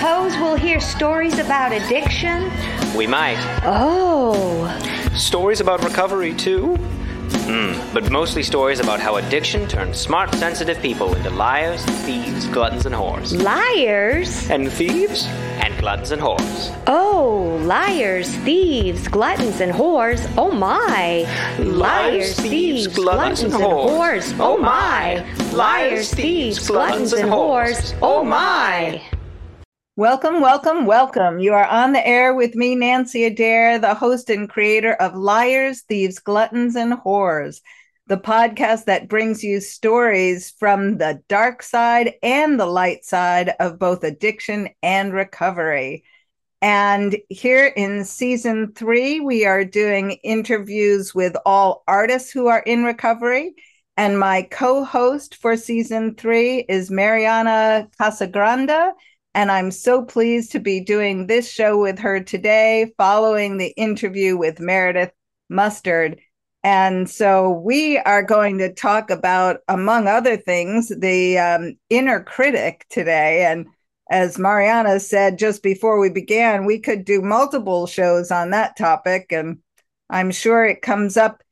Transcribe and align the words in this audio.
suppose 0.00 0.34
we'll 0.38 0.56
hear 0.56 0.80
stories 0.80 1.38
about 1.38 1.72
addiction? 1.72 2.50
We 2.96 3.06
might. 3.06 3.36
Oh. 3.64 4.66
Stories 5.14 5.60
about 5.60 5.84
recovery, 5.84 6.32
too? 6.32 6.76
Hmm, 7.44 7.74
but 7.92 8.10
mostly 8.10 8.42
stories 8.42 8.80
about 8.80 8.98
how 8.98 9.16
addiction 9.16 9.68
turns 9.68 9.98
smart, 10.00 10.34
sensitive 10.36 10.80
people 10.80 11.14
into 11.14 11.28
liars, 11.28 11.84
thieves, 12.06 12.46
gluttons, 12.46 12.86
and 12.86 12.94
whores. 12.94 13.38
Liars? 13.42 14.48
And 14.48 14.72
thieves? 14.72 15.26
And 15.62 15.76
gluttons 15.78 16.12
and 16.12 16.22
whores. 16.22 16.82
Oh, 16.86 17.60
liars, 17.64 18.34
thieves, 18.36 19.06
gluttons, 19.06 19.60
and 19.60 19.70
whores. 19.70 20.26
Oh 20.38 20.50
my. 20.50 21.26
Liars, 21.58 22.40
thieves, 22.40 22.86
gluttons, 22.86 23.42
and 23.42 23.52
whores. 23.52 24.34
Oh 24.40 24.56
my. 24.56 25.22
Liars, 25.52 26.10
thieves, 26.14 26.66
gluttons, 26.66 27.12
and 27.12 27.28
whores. 27.28 27.94
Oh 28.00 28.24
my. 28.24 29.02
Welcome, 29.96 30.40
welcome, 30.40 30.86
welcome. 30.86 31.40
You 31.40 31.52
are 31.52 31.66
on 31.66 31.92
the 31.92 32.06
air 32.06 32.32
with 32.32 32.54
me, 32.54 32.76
Nanci 32.76 33.26
Adair, 33.26 33.78
the 33.78 33.92
host 33.92 34.30
and 34.30 34.48
creator 34.48 34.94
of 34.94 35.16
Liars, 35.16 35.82
Thieves, 35.82 36.20
Gluttons, 36.20 36.76
and 36.76 36.94
Whores, 36.94 37.60
the 38.06 38.16
podcast 38.16 38.84
that 38.84 39.08
brings 39.08 39.42
you 39.42 39.60
stories 39.60 40.52
from 40.58 40.98
the 40.98 41.20
dark 41.28 41.62
side 41.62 42.14
and 42.22 42.58
the 42.58 42.66
light 42.66 43.04
side 43.04 43.54
of 43.58 43.80
both 43.80 44.04
addiction 44.04 44.68
and 44.80 45.12
recovery. 45.12 46.04
And 46.62 47.16
here 47.28 47.66
in 47.66 48.04
season 48.04 48.72
three, 48.74 49.18
we 49.18 49.44
are 49.44 49.64
doing 49.64 50.12
interviews 50.22 51.14
with 51.16 51.36
all 51.44 51.82
artists 51.88 52.30
who 52.30 52.46
are 52.46 52.60
in 52.60 52.84
recovery. 52.84 53.54
And 53.96 54.18
my 54.18 54.42
co 54.42 54.84
host 54.84 55.34
for 55.34 55.56
season 55.56 56.14
three 56.14 56.60
is 56.60 56.92
Mariana 56.92 57.88
Casagranda 58.00 58.92
and 59.34 59.50
I'm 59.50 59.70
so 59.70 60.04
pleased 60.04 60.52
to 60.52 60.60
be 60.60 60.80
doing 60.80 61.26
this 61.26 61.50
show 61.50 61.80
with 61.80 61.98
her 62.00 62.20
today, 62.20 62.92
following 62.96 63.58
the 63.58 63.68
interview 63.76 64.36
with 64.36 64.60
Meredith 64.60 65.12
Mustard. 65.48 66.20
And 66.62 67.08
so 67.08 67.50
we 67.50 67.98
are 67.98 68.22
going 68.22 68.58
to 68.58 68.72
talk 68.72 69.10
about, 69.10 69.60
among 69.68 70.08
other 70.08 70.36
things, 70.36 70.88
the 70.88 71.38
um, 71.38 71.78
inner 71.88 72.22
critic 72.22 72.86
today. 72.90 73.46
And 73.46 73.66
as 74.10 74.38
Mariana 74.38 74.98
said 75.00 75.38
just 75.38 75.62
before 75.62 76.00
we 76.00 76.10
began, 76.10 76.66
we 76.66 76.80
could 76.80 77.04
do 77.04 77.22
multiple 77.22 77.86
shows 77.86 78.30
on 78.30 78.50
that 78.50 78.76
topic. 78.76 79.30
And 79.30 79.58
I'm 80.10 80.32
sure 80.32 80.66
it 80.66 80.82
comes 80.82 81.16
up. 81.16 81.42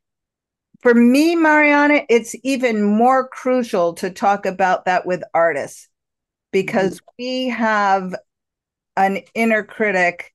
For 0.80 0.94
me, 0.94 1.36
Mariana, 1.36 2.02
it's 2.08 2.34
even 2.42 2.82
more 2.82 3.28
crucial 3.28 3.94
to 3.94 4.10
talk 4.10 4.46
about 4.46 4.84
that 4.84 5.06
with 5.06 5.22
artists 5.32 5.87
because 6.52 6.96
mm-hmm. 6.96 7.14
we 7.18 7.48
have 7.48 8.14
an 8.96 9.20
inner 9.34 9.62
critic 9.62 10.34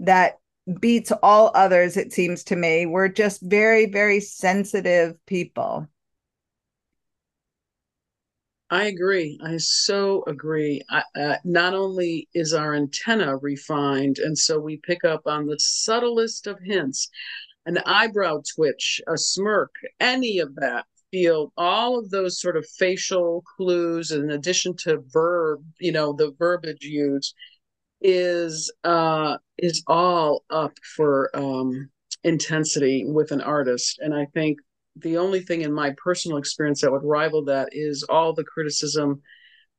that 0.00 0.38
beats 0.80 1.12
all 1.22 1.50
others, 1.54 1.96
it 1.96 2.12
seems 2.12 2.44
to 2.44 2.56
me. 2.56 2.86
We're 2.86 3.08
just 3.08 3.42
very, 3.42 3.86
very 3.86 4.20
sensitive 4.20 5.14
people. 5.26 5.88
I 8.70 8.86
agree. 8.86 9.38
I 9.44 9.58
so 9.58 10.24
agree. 10.26 10.80
I, 10.90 11.02
uh, 11.16 11.36
not 11.44 11.74
only 11.74 12.28
is 12.34 12.54
our 12.54 12.74
antenna 12.74 13.36
refined, 13.36 14.18
and 14.18 14.36
so 14.36 14.58
we 14.58 14.78
pick 14.78 15.04
up 15.04 15.26
on 15.26 15.46
the 15.46 15.58
subtlest 15.60 16.46
of 16.46 16.58
hints, 16.60 17.08
an 17.66 17.78
eyebrow 17.86 18.42
twitch, 18.54 19.00
a 19.06 19.18
smirk, 19.18 19.74
any 20.00 20.38
of 20.38 20.54
that 20.56 20.86
feel 21.14 21.52
all 21.56 21.96
of 21.96 22.10
those 22.10 22.40
sort 22.40 22.56
of 22.56 22.66
facial 22.76 23.44
clues 23.56 24.10
in 24.10 24.30
addition 24.30 24.74
to 24.76 24.98
verb 25.12 25.62
you 25.78 25.92
know 25.92 26.12
the 26.12 26.32
verbiage 26.40 26.82
used 26.82 27.34
is 28.00 28.72
uh 28.82 29.36
is 29.56 29.84
all 29.86 30.42
up 30.50 30.72
for 30.96 31.30
um 31.34 31.88
intensity 32.24 33.04
with 33.06 33.30
an 33.30 33.40
artist. 33.40 34.00
And 34.02 34.12
i 34.12 34.26
think 34.34 34.58
the 34.96 35.16
only 35.18 35.40
thing 35.40 35.62
in 35.62 35.72
my 35.72 35.94
personal 36.02 36.36
experience 36.38 36.80
that 36.80 36.90
would 36.90 37.04
rival 37.04 37.44
that 37.44 37.68
is 37.70 38.04
all 38.08 38.32
the 38.32 38.44
criticism 38.44 39.22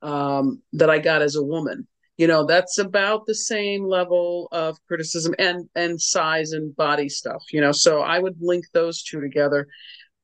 um 0.00 0.62
that 0.72 0.88
i 0.88 0.98
got 0.98 1.20
as 1.20 1.36
a 1.36 1.42
woman. 1.42 1.86
You 2.16 2.28
know 2.28 2.46
that's 2.46 2.78
about 2.78 3.26
the 3.26 3.34
same 3.34 3.84
level 3.84 4.48
of 4.52 4.78
criticism 4.88 5.34
and 5.38 5.68
and 5.74 6.00
size 6.00 6.52
and 6.52 6.74
body 6.74 7.10
stuff 7.10 7.42
you 7.52 7.60
know 7.60 7.72
so 7.72 8.00
i 8.00 8.18
would 8.18 8.36
link 8.40 8.64
those 8.72 9.02
two 9.02 9.20
together 9.20 9.68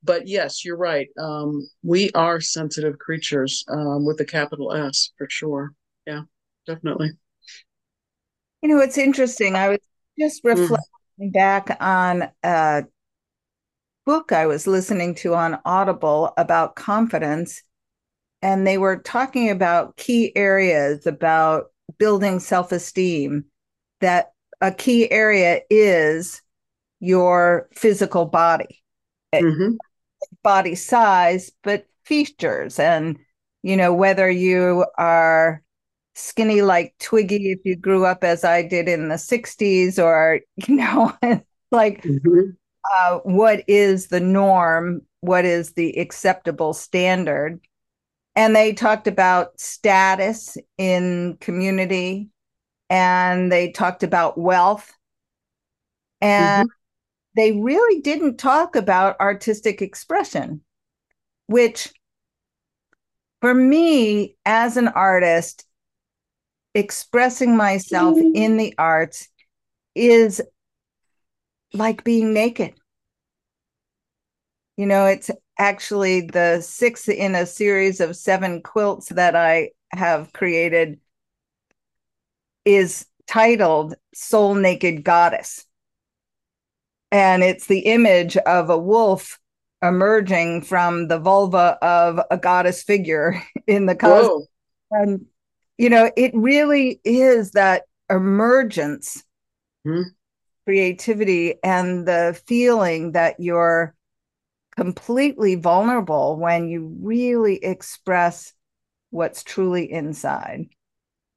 but 0.02 0.26
yes, 0.26 0.64
you're 0.64 0.76
right. 0.76 1.08
Um, 1.18 1.68
we 1.82 2.10
are 2.12 2.40
sensitive 2.40 2.98
creatures 2.98 3.64
um, 3.68 4.04
with 4.04 4.20
a 4.20 4.24
capital 4.24 4.72
S 4.72 5.10
for 5.16 5.28
sure. 5.30 5.72
Yeah, 6.06 6.22
definitely. 6.66 7.12
You 8.62 8.68
know, 8.68 8.80
it's 8.80 8.98
interesting. 8.98 9.54
I 9.54 9.68
was 9.68 9.78
just 10.18 10.42
mm. 10.42 10.50
reflecting 10.50 11.30
mm. 11.30 11.32
back 11.32 11.76
on 11.80 12.28
a 12.42 12.84
book 14.04 14.32
I 14.32 14.46
was 14.46 14.66
listening 14.66 15.14
to 15.16 15.34
on 15.34 15.58
Audible 15.64 16.32
about 16.36 16.74
confidence. 16.74 17.62
And 18.40 18.66
they 18.66 18.78
were 18.78 18.96
talking 18.96 19.50
about 19.50 19.96
key 19.96 20.34
areas 20.34 21.06
about 21.06 21.66
building 21.98 22.40
self 22.40 22.72
esteem. 22.72 23.44
That 24.00 24.32
a 24.60 24.72
key 24.72 25.08
area 25.12 25.60
is 25.70 26.42
your 26.98 27.68
physical 27.72 28.24
body. 28.24 28.82
Mm-hmm 29.32 29.76
body 30.42 30.74
size, 30.74 31.50
but 31.62 31.86
features. 32.04 32.78
And, 32.78 33.18
you 33.62 33.76
know, 33.76 33.92
whether 33.94 34.30
you 34.30 34.86
are 34.98 35.62
skinny 36.14 36.62
like 36.62 36.94
Twiggy 36.98 37.52
if 37.52 37.60
you 37.64 37.76
grew 37.76 38.04
up 38.04 38.22
as 38.22 38.44
I 38.44 38.62
did 38.62 38.88
in 38.88 39.08
the 39.08 39.16
60s, 39.16 40.02
or, 40.02 40.40
you 40.56 40.76
know, 40.76 41.12
like 41.70 42.02
mm-hmm. 42.02 42.50
uh, 42.92 43.18
what 43.20 43.64
is 43.68 44.08
the 44.08 44.20
norm? 44.20 45.02
What 45.20 45.44
is 45.44 45.72
the 45.74 45.98
acceptable 45.98 46.72
standard? 46.72 47.60
And 48.34 48.56
they 48.56 48.72
talked 48.72 49.06
about 49.06 49.60
status 49.60 50.56
in 50.78 51.36
community 51.40 52.30
and 52.88 53.52
they 53.52 53.70
talked 53.70 54.02
about 54.02 54.38
wealth. 54.38 54.92
And 56.20 56.68
mm-hmm 56.68 56.81
they 57.34 57.52
really 57.52 58.00
didn't 58.00 58.36
talk 58.36 58.76
about 58.76 59.20
artistic 59.20 59.80
expression, 59.80 60.62
which 61.46 61.92
for 63.40 63.54
me 63.54 64.36
as 64.44 64.76
an 64.76 64.88
artist, 64.88 65.66
expressing 66.74 67.56
myself 67.56 68.16
mm-hmm. 68.16 68.36
in 68.36 68.56
the 68.56 68.74
arts 68.78 69.28
is 69.94 70.40
like 71.74 72.04
being 72.04 72.32
naked. 72.32 72.74
You 74.76 74.86
know, 74.86 75.06
it's 75.06 75.30
actually 75.58 76.22
the 76.22 76.60
sixth 76.60 77.08
in 77.08 77.34
a 77.34 77.46
series 77.46 78.00
of 78.00 78.16
seven 78.16 78.62
quilts 78.62 79.08
that 79.10 79.36
I 79.36 79.70
have 79.92 80.32
created 80.32 80.98
is 82.64 83.06
titled 83.26 83.94
Soul 84.14 84.54
Naked 84.54 85.04
Goddess 85.04 85.66
and 87.12 87.44
it's 87.44 87.66
the 87.66 87.80
image 87.80 88.36
of 88.38 88.70
a 88.70 88.78
wolf 88.78 89.38
emerging 89.82 90.62
from 90.62 91.08
the 91.08 91.18
vulva 91.20 91.78
of 91.82 92.20
a 92.30 92.38
goddess 92.38 92.82
figure 92.82 93.40
in 93.68 93.86
the 93.86 93.94
cosmos. 93.94 94.48
And 94.90 95.26
you 95.78 95.90
know, 95.90 96.10
it 96.16 96.32
really 96.34 97.00
is 97.04 97.52
that 97.52 97.84
emergence, 98.10 99.24
hmm 99.84 100.14
creativity, 100.64 101.54
and 101.62 102.06
the 102.06 102.40
feeling 102.46 103.12
that 103.12 103.38
you're 103.38 103.94
completely 104.76 105.56
vulnerable 105.56 106.36
when 106.36 106.68
you 106.68 106.96
really 107.02 107.62
express 107.64 108.54
what's 109.10 109.42
truly 109.42 109.90
inside. 109.90 110.66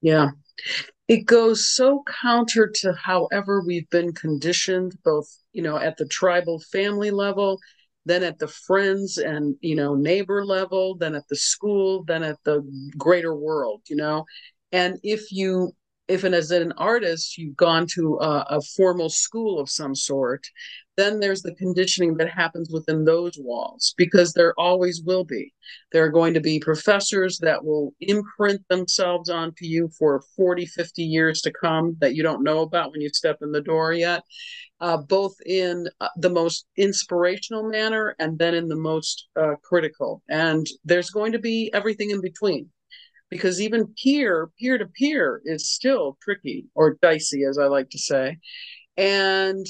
Yeah 0.02 0.32
it 1.08 1.26
goes 1.26 1.68
so 1.70 2.04
counter 2.22 2.72
to 2.76 2.94
however 2.94 3.62
we've 3.62 3.90
been 3.90 4.14
conditioned 4.14 4.98
both 5.04 5.38
you 5.56 5.64
know 5.64 5.78
at 5.78 5.98
the 5.98 6.06
tribal 6.06 6.60
family 6.60 7.12
level 7.12 7.60
then 8.06 8.24
at 8.24 8.38
the 8.38 8.48
friends 8.48 9.18
and 9.18 9.56
you 9.62 9.76
know 9.76 9.96
neighbor 9.96 10.46
level 10.46 10.96
then 10.96 11.16
at 11.16 11.28
the 11.30 11.36
school 11.36 12.04
then 12.04 12.24
at 12.24 12.38
the 12.44 12.62
greater 12.98 13.36
world 13.36 13.82
you 13.88 13.96
know? 13.96 14.26
And 14.72 15.00
if 15.04 15.32
you 15.32 15.72
if 16.08 16.24
and 16.24 16.36
as 16.36 16.52
an 16.52 16.74
artist 16.74 17.38
you've 17.38 17.56
gone 17.56 17.88
to 17.96 18.18
a, 18.22 18.46
a 18.58 18.62
formal 18.62 19.10
school 19.10 19.60
of 19.60 19.70
some 19.70 19.96
sort 19.96 20.46
then 20.98 21.20
there's 21.20 21.42
the 21.42 21.56
conditioning 21.56 22.16
that 22.18 22.30
happens 22.30 22.70
within 22.72 23.04
those 23.04 23.38
walls 23.38 23.94
because 23.98 24.34
there 24.34 24.54
always 24.58 25.02
will 25.06 25.24
be. 25.24 25.54
There 25.92 26.06
are 26.06 26.10
going 26.10 26.34
to 26.36 26.40
be 26.40 26.60
professors 26.60 27.38
that 27.40 27.64
will 27.64 27.94
imprint 28.00 28.62
themselves 28.70 29.30
onto 29.30 29.66
you 29.66 29.90
for 29.98 30.24
40, 30.36 30.66
50 30.66 31.04
years 31.04 31.42
to 31.42 31.52
come 31.52 31.98
that 32.00 32.16
you 32.16 32.24
don't 32.24 32.44
know 32.44 32.60
about 32.60 32.92
when 32.92 33.02
you 33.02 33.10
step 33.10 33.40
in 33.42 33.52
the 33.52 33.62
door 33.62 33.94
yet, 33.94 34.24
uh, 34.80 34.98
both 34.98 35.36
in 35.46 35.88
uh, 36.00 36.08
the 36.18 36.30
most 36.30 36.68
inspirational 36.78 37.70
manner 37.70 38.16
and 38.20 38.40
then 38.40 38.54
in 38.54 38.68
the 38.68 38.76
most 38.76 39.28
uh, 39.36 39.56
critical. 39.64 40.24
And 40.30 40.66
there's 40.84 41.10
going 41.10 41.34
to 41.34 41.40
be 41.40 41.72
everything 41.74 42.12
in 42.12 42.22
between 42.22 42.70
because 43.30 43.60
even 43.60 43.94
peer 44.02 44.52
peer 44.60 44.78
to 44.78 44.86
peer 44.86 45.42
is 45.46 45.68
still 45.68 46.16
tricky 46.22 46.68
or 46.76 46.98
dicey 47.02 47.44
as 47.44 47.58
i 47.58 47.66
like 47.66 47.90
to 47.90 47.98
say 47.98 48.38
and 48.98 49.66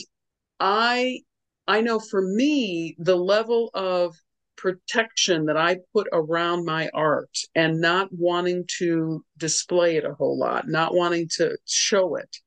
i 0.59 1.19
i 1.67 1.81
know 1.81 1.99
for 1.99 2.21
me 2.21 2.95
the 2.99 3.15
level 3.15 3.69
of 3.73 4.15
protection 4.55 5.45
that 5.45 5.57
i 5.57 5.77
put 5.93 6.07
around 6.13 6.65
my 6.65 6.89
art 6.93 7.37
and 7.55 7.81
not 7.81 8.07
wanting 8.11 8.63
to 8.77 9.23
display 9.37 9.97
it 9.97 10.05
a 10.05 10.13
whole 10.13 10.37
lot 10.37 10.67
not 10.67 10.93
wanting 10.93 11.27
to 11.27 11.57
show 11.65 12.15
it 12.15 12.37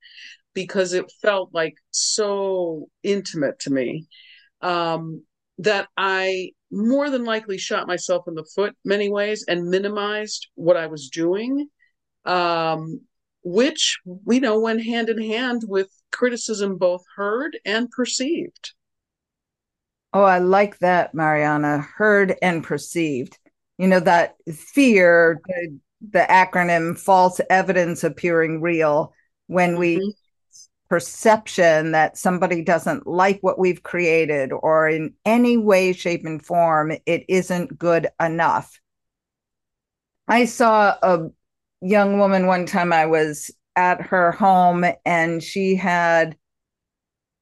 because 0.55 0.93
it 0.93 1.13
felt 1.23 1.51
like 1.53 1.75
so 1.91 2.89
intimate 3.03 3.59
to 3.59 3.71
me 3.71 4.07
um, 4.63 5.23
that 5.59 5.89
i 5.97 6.51
more 6.71 7.11
than 7.11 7.25
likely 7.25 7.59
shot 7.59 7.87
myself 7.87 8.25
in 8.29 8.35
the 8.35 8.49
foot 8.55 8.75
many 8.85 9.11
ways 9.11 9.45
and 9.49 9.69
minimized 9.69 10.49
what 10.55 10.77
I 10.77 10.87
was 10.87 11.09
doing, 11.09 11.69
um, 12.25 13.01
which 13.43 13.99
you 14.27 14.41
know 14.41 14.61
went 14.61 14.85
hand 14.85 15.09
in 15.09 15.23
hand 15.23 15.63
with 15.67 15.89
criticism 16.13 16.77
both 16.77 17.03
heard 17.17 17.59
and 17.65 17.91
perceived. 17.91 18.73
Oh, 20.13 20.23
I 20.23 20.39
like 20.39 20.79
that, 20.79 21.15
Mariana. 21.15 21.79
Heard 21.79 22.37
and 22.41 22.65
perceived. 22.65 23.39
You 23.77 23.89
know 23.89 24.01
that 24.01 24.37
fear, 24.53 25.41
the, 25.47 25.79
the 26.11 26.27
acronym 26.29 26.99
false 26.99 27.41
evidence 27.51 28.05
appearing 28.05 28.61
real 28.61 29.13
when 29.47 29.79
we 29.79 29.97
mm-hmm 29.97 30.09
perception 30.89 31.93
that 31.93 32.17
somebody 32.17 32.63
doesn't 32.63 33.07
like 33.07 33.39
what 33.43 33.59
we've 33.59 33.83
created 33.83 34.53
or 34.53 34.89
in 34.89 35.15
any 35.25 35.57
way, 35.57 35.93
shape, 35.93 36.25
and 36.25 36.45
form, 36.45 36.93
it 37.07 37.25
isn't 37.29 37.79
good 37.79 38.09
enough. 38.21 38.81
I 40.27 40.47
saw 40.47 40.97
a 41.03 41.29
young 41.81 42.19
woman 42.19 42.47
one 42.47 42.67
time, 42.67 42.93
I 42.93 43.07
was 43.07 43.51
at 43.77 44.01
her 44.01 44.33
home 44.33 44.85
and 45.05 45.43
she 45.43 45.77
had 45.77 46.37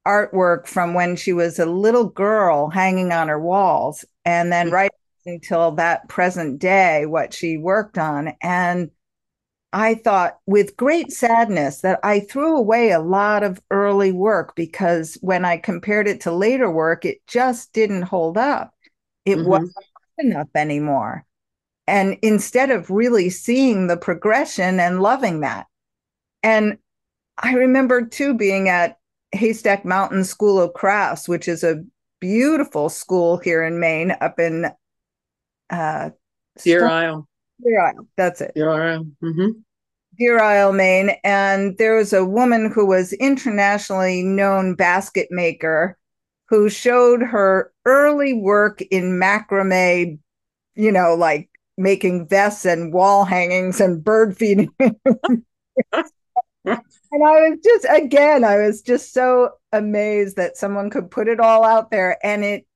artwork 0.07 0.67
from 0.67 0.95
when 0.95 1.17
she 1.17 1.33
was 1.33 1.59
a 1.59 1.67
little 1.67 2.09
girl 2.09 2.69
hanging 2.69 3.13
on 3.13 3.29
her 3.29 3.41
walls. 3.41 4.05
And 4.25 4.53
then, 4.53 4.71
right 4.71 4.91
until 5.27 5.73
that 5.73 6.09
present 6.09 6.59
day, 6.59 7.07
what 7.07 7.35
she 7.35 7.59
worked 7.59 7.99
on. 7.99 8.35
And 8.41 8.91
I 9.73 9.95
thought 9.95 10.39
with 10.47 10.77
great 10.77 11.13
sadness 11.13 11.81
that 11.81 12.01
I 12.03 12.21
threw 12.21 12.57
away 12.57 12.93
a 12.93 13.01
lot 13.01 13.43
of 13.43 13.61
early 13.71 14.13
work 14.13 14.55
because 14.55 15.19
when 15.21 15.45
I 15.45 15.59
compared 15.59 16.09
it 16.09 16.23
to 16.23 16.33
later 16.33 16.71
work, 16.71 17.05
it 17.05 17.19
just 17.27 17.73
didn't 17.73 18.03
hold 18.03 18.39
up. 18.39 18.73
It 19.25 19.37
mm-hmm. 19.37 19.49
wasn't 19.49 19.75
enough 20.19 20.49
anymore. 20.55 21.27
And 21.87 22.19
instead 22.23 22.71
of 22.71 22.91
really 22.91 23.31
seeing 23.31 23.87
the 23.87 23.97
progression 23.97 24.81
and 24.81 25.01
loving 25.01 25.41
that. 25.41 25.67
And 26.43 26.79
I 27.39 27.53
remember 27.53 28.05
too 28.05 28.35
being 28.35 28.69
at 28.69 28.99
Haystack 29.33 29.85
Mountain 29.85 30.25
School 30.25 30.61
of 30.61 30.73
Crafts, 30.75 31.29
which 31.29 31.49
is 31.49 31.63
a 31.63 31.85
beautiful 32.21 32.89
school 32.89 33.37
here 33.37 33.63
in 33.63 33.79
Maine, 33.79 34.17
up 34.21 34.39
in 34.39 34.67
uh, 35.71 36.11
Deer 36.63 36.87
Isle. 36.87 37.29
Deer 37.63 37.81
Isle, 37.81 38.09
that's 38.17 38.41
it. 38.41 38.53
Deer 38.55 38.71
Isle. 38.71 39.07
Mm-hmm. 39.23 39.51
Deer 40.19 40.41
Isle, 40.41 40.73
Maine, 40.73 41.11
and 41.25 41.77
there 41.77 41.97
was 41.97 42.13
a 42.13 42.25
woman 42.25 42.71
who 42.73 42.87
was 42.87 43.13
internationally 43.15 44.23
known 44.23 44.75
basket 44.75 45.29
maker 45.31 45.99
who 46.49 46.69
showed 46.71 47.23
her 47.23 47.73
early 47.85 48.33
work 48.33 48.81
in 48.83 49.19
macrame, 49.19 50.19
you 50.75 50.93
know, 50.93 51.15
like 51.15 51.51
making 51.77 52.29
vests 52.29 52.65
and 52.65 52.93
wall 52.93 53.25
hangings 53.25 53.81
and 53.81 54.03
bird 54.03 54.37
feeding. 54.37 54.71
and 54.79 54.89
I 56.67 56.81
was 57.15 57.59
just 57.63 57.87
again, 57.91 58.45
I 58.45 58.59
was 58.59 58.83
just 58.83 59.13
so 59.13 59.51
amazed 59.73 60.37
that 60.37 60.57
someone 60.57 60.91
could 60.91 61.11
put 61.11 61.29
it 61.29 61.41
all 61.41 61.65
out 61.65 61.91
there 61.91 62.19
and 62.25 62.45
it 62.45 62.67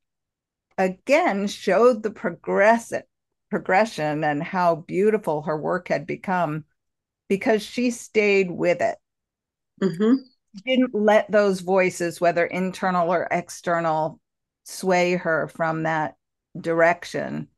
again 0.78 1.46
showed 1.46 2.02
the 2.02 2.10
progressive 2.10 3.02
progression 3.50 4.22
and 4.24 4.42
how 4.42 4.76
beautiful 4.76 5.42
her 5.42 5.58
work 5.58 5.88
had 5.88 6.06
become 6.06 6.64
because 7.28 7.62
she 7.62 7.90
stayed 7.90 8.50
with 8.50 8.80
it. 8.80 8.96
Mm-hmm. 9.82 10.14
Didn't 10.64 10.94
let 10.94 11.30
those 11.30 11.60
voices, 11.60 12.20
whether 12.20 12.44
internal 12.44 13.12
or 13.12 13.28
external, 13.30 14.20
sway 14.64 15.14
her 15.14 15.48
from 15.48 15.84
that 15.84 16.16
direction. 16.58 17.48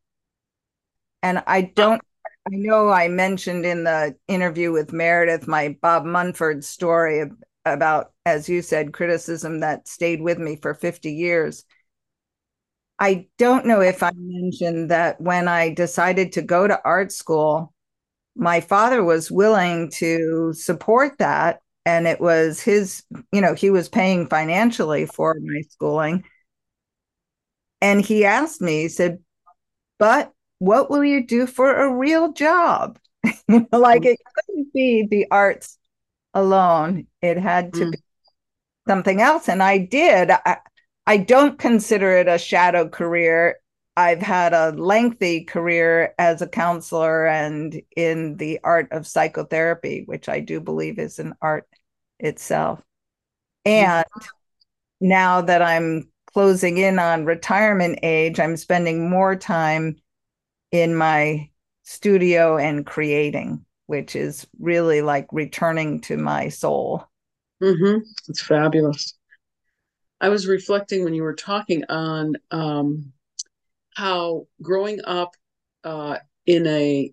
And 1.23 1.43
I 1.47 1.63
don't, 1.63 2.03
I 2.47 2.57
know 2.57 2.89
I 2.89 3.09
mentioned 3.09 3.65
in 3.65 3.85
the 3.85 4.17
interview 4.29 4.73
with 4.73 4.93
Meredith 4.93 5.47
my 5.47 5.77
Bob 5.81 6.05
Munford 6.05 6.65
story 6.65 7.31
about, 7.65 8.13
as 8.27 8.49
you 8.49 8.63
said, 8.63 8.93
criticism 8.93 9.61
that 9.61 9.87
stayed 9.87 10.21
with 10.21 10.39
me 10.39 10.57
for 10.57 10.75
50 10.75 11.13
years. 11.13 11.65
I 12.99 13.29
don't 13.39 13.67
know 13.67 13.81
if 13.81 14.03
I 14.03 14.13
mentioned 14.17 14.91
that 14.91 15.21
when 15.21 15.49
I 15.49 15.75
decided 15.75 16.33
to 16.33 16.43
go 16.43 16.67
to 16.67 16.81
art 16.85 17.13
school, 17.13 17.73
my 18.37 18.61
father 18.61 19.03
was 19.03 19.31
willing 19.31 19.91
to 19.91 20.53
support 20.55 21.19
that 21.19 21.61
and 21.85 22.07
it 22.07 22.21
was 22.21 22.61
his 22.61 23.03
you 23.33 23.41
know 23.41 23.55
he 23.55 23.71
was 23.71 23.89
paying 23.89 24.27
financially 24.29 25.07
for 25.07 25.37
my 25.41 25.61
schooling 25.71 26.25
and 27.81 28.01
he 28.01 28.25
asked 28.25 28.61
me 28.61 28.83
he 28.83 28.89
said 28.89 29.19
but 29.99 30.33
what 30.63 30.91
will 30.91 31.03
you 31.03 31.27
do 31.27 31.45
for 31.49 31.75
a 31.75 31.93
real 31.93 32.33
job? 32.33 32.99
Like 33.73 34.05
it 34.05 34.19
couldn't 34.35 34.73
be 34.73 35.07
the 35.11 35.27
arts 35.31 35.77
alone. 36.33 37.07
It 37.21 37.37
had 37.37 37.75
to 37.75 37.81
mm. 37.81 37.93
be 37.93 37.99
something 38.89 39.21
else. 39.21 39.49
And 39.49 39.63
i 39.63 39.79
did. 39.79 40.31
I, 40.31 40.59
I 41.07 41.17
don't 41.19 41.59
consider 41.59 42.17
it 42.17 42.29
a 42.29 42.39
shadow 42.39 42.89
career. 42.89 43.57
I've 43.97 44.23
had 44.23 44.55
a 44.55 44.71
lengthy 44.71 45.45
career 45.45 46.15
as 46.19 46.41
a 46.41 46.49
counselor 46.49 47.27
and 47.27 47.83
in 47.97 48.37
the 48.37 48.61
art 48.65 48.89
of 48.93 49.07
psychotherapy, 49.07 50.05
which 50.07 50.29
I 50.29 50.41
do 50.41 50.61
believe 50.61 50.99
is 50.99 51.19
an 51.19 51.35
art 51.43 51.69
itself. 52.19 52.81
And 53.67 54.07
now 55.01 55.43
that 55.43 55.61
I'm 55.61 56.11
closing 56.33 56.79
in 56.79 56.99
on 56.99 57.27
retirement 57.27 57.99
age, 58.03 58.41
I'm 58.41 58.57
spending 58.57 59.11
more 59.11 59.37
time 59.37 59.97
in 60.73 60.95
my 60.97 61.49
studio 61.85 62.57
and 62.57 62.85
creating, 62.85 63.65
which 63.87 64.17
is 64.17 64.47
really 64.59 65.03
like 65.03 65.29
returning 65.31 66.01
to 66.01 66.17
my 66.17 66.49
soul. 66.49 67.05
Mm-hmm. 67.63 68.01
It's 68.29 68.43
fabulous. 68.43 69.15
I 70.21 70.29
was 70.29 70.47
reflecting 70.47 71.05
when 71.05 71.15
you 71.15 71.23
were 71.23 71.35
talking 71.35 71.85
on 71.89 72.35
um, 72.51 73.13
how 73.95 74.47
growing 74.63 75.01
up 75.05 75.35
uh, 75.85 76.19
in 76.47 76.67
a 76.67 77.13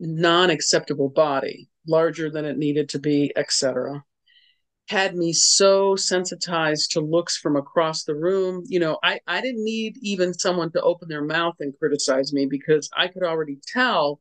non-acceptable 0.00 1.08
body, 1.08 1.68
larger 1.86 2.30
than 2.30 2.44
it 2.44 2.58
needed 2.58 2.88
to 2.90 2.98
be, 2.98 3.32
etc., 3.36 4.04
had 4.88 5.14
me 5.14 5.32
so 5.32 5.96
sensitized 5.96 6.92
to 6.92 7.00
looks 7.00 7.36
from 7.36 7.56
across 7.56 8.04
the 8.04 8.14
room. 8.14 8.64
You 8.66 8.80
know, 8.80 8.98
I, 9.02 9.20
I 9.26 9.40
didn't 9.40 9.64
need 9.64 9.96
even 10.00 10.32
someone 10.32 10.72
to 10.72 10.82
open 10.82 11.08
their 11.08 11.24
mouth 11.24 11.56
and 11.60 11.78
criticize 11.78 12.32
me 12.32 12.46
because 12.46 12.88
I 12.96 13.08
could 13.08 13.22
already 13.22 13.58
tell 13.72 14.20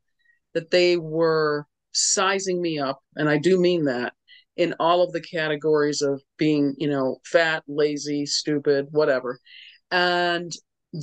that 0.53 0.71
they 0.71 0.97
were 0.97 1.65
sizing 1.93 2.61
me 2.61 2.79
up, 2.79 2.99
and 3.15 3.29
I 3.29 3.37
do 3.37 3.59
mean 3.59 3.85
that 3.85 4.13
in 4.55 4.73
all 4.79 5.03
of 5.03 5.13
the 5.13 5.21
categories 5.21 6.01
of 6.01 6.21
being, 6.37 6.75
you 6.77 6.89
know, 6.89 7.17
fat, 7.23 7.63
lazy, 7.67 8.25
stupid, 8.25 8.87
whatever. 8.91 9.39
And 9.91 10.51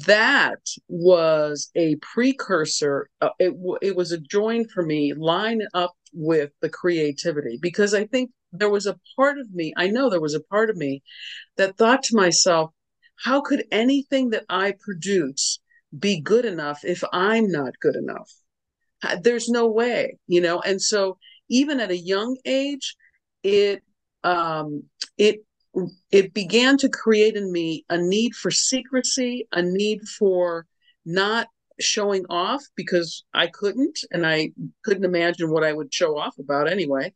that 0.06 0.60
was 0.88 1.70
a 1.76 1.96
precursor 1.96 3.08
uh, 3.20 3.28
it, 3.38 3.54
it 3.82 3.94
was 3.94 4.12
a 4.12 4.18
join 4.18 4.66
for 4.66 4.82
me 4.82 5.12
line 5.14 5.60
up 5.74 5.92
with 6.12 6.50
the 6.62 6.70
creativity 6.70 7.58
because 7.60 7.92
i 7.92 8.06
think 8.06 8.30
there 8.58 8.70
was 8.70 8.86
a 8.86 8.98
part 9.16 9.38
of 9.38 9.52
me 9.52 9.72
i 9.76 9.86
know 9.86 10.08
there 10.08 10.20
was 10.20 10.34
a 10.34 10.40
part 10.40 10.70
of 10.70 10.76
me 10.76 11.02
that 11.56 11.76
thought 11.76 12.02
to 12.02 12.16
myself 12.16 12.70
how 13.16 13.40
could 13.40 13.64
anything 13.70 14.30
that 14.30 14.44
i 14.48 14.72
produce 14.80 15.60
be 15.98 16.20
good 16.20 16.44
enough 16.44 16.80
if 16.84 17.02
i'm 17.12 17.50
not 17.50 17.78
good 17.80 17.96
enough 17.96 18.30
there's 19.22 19.48
no 19.48 19.66
way 19.66 20.18
you 20.26 20.40
know 20.40 20.60
and 20.60 20.80
so 20.80 21.18
even 21.48 21.80
at 21.80 21.90
a 21.90 21.96
young 21.96 22.36
age 22.44 22.96
it 23.42 23.82
um 24.24 24.82
it 25.18 25.44
it 26.10 26.32
began 26.34 26.76
to 26.78 26.88
create 26.88 27.36
in 27.36 27.50
me 27.50 27.84
a 27.88 27.98
need 27.98 28.34
for 28.34 28.50
secrecy, 28.50 29.48
a 29.52 29.62
need 29.62 30.02
for 30.02 30.66
not 31.04 31.48
showing 31.80 32.24
off 32.30 32.62
because 32.76 33.24
I 33.34 33.48
couldn't 33.48 33.98
and 34.12 34.26
I 34.26 34.52
couldn't 34.84 35.04
imagine 35.04 35.50
what 35.50 35.64
I 35.64 35.72
would 35.72 35.92
show 35.92 36.16
off 36.16 36.38
about 36.38 36.70
anyway. 36.70 37.12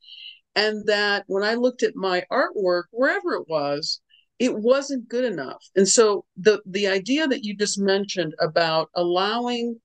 And 0.54 0.86
that 0.86 1.24
when 1.26 1.44
I 1.44 1.54
looked 1.54 1.82
at 1.82 1.94
my 1.94 2.24
artwork, 2.32 2.84
wherever 2.90 3.34
it 3.34 3.48
was, 3.48 4.00
it 4.38 4.54
wasn't 4.54 5.08
good 5.08 5.24
enough. 5.24 5.62
And 5.76 5.88
so 5.88 6.24
the 6.36 6.60
the 6.66 6.88
idea 6.88 7.26
that 7.26 7.44
you 7.44 7.56
just 7.56 7.78
mentioned 7.78 8.34
about 8.40 8.90
allowing 8.94 9.80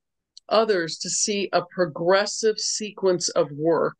others 0.49 0.97
to 0.99 1.09
see 1.09 1.49
a 1.53 1.63
progressive 1.73 2.59
sequence 2.59 3.29
of 3.29 3.49
work 3.51 3.99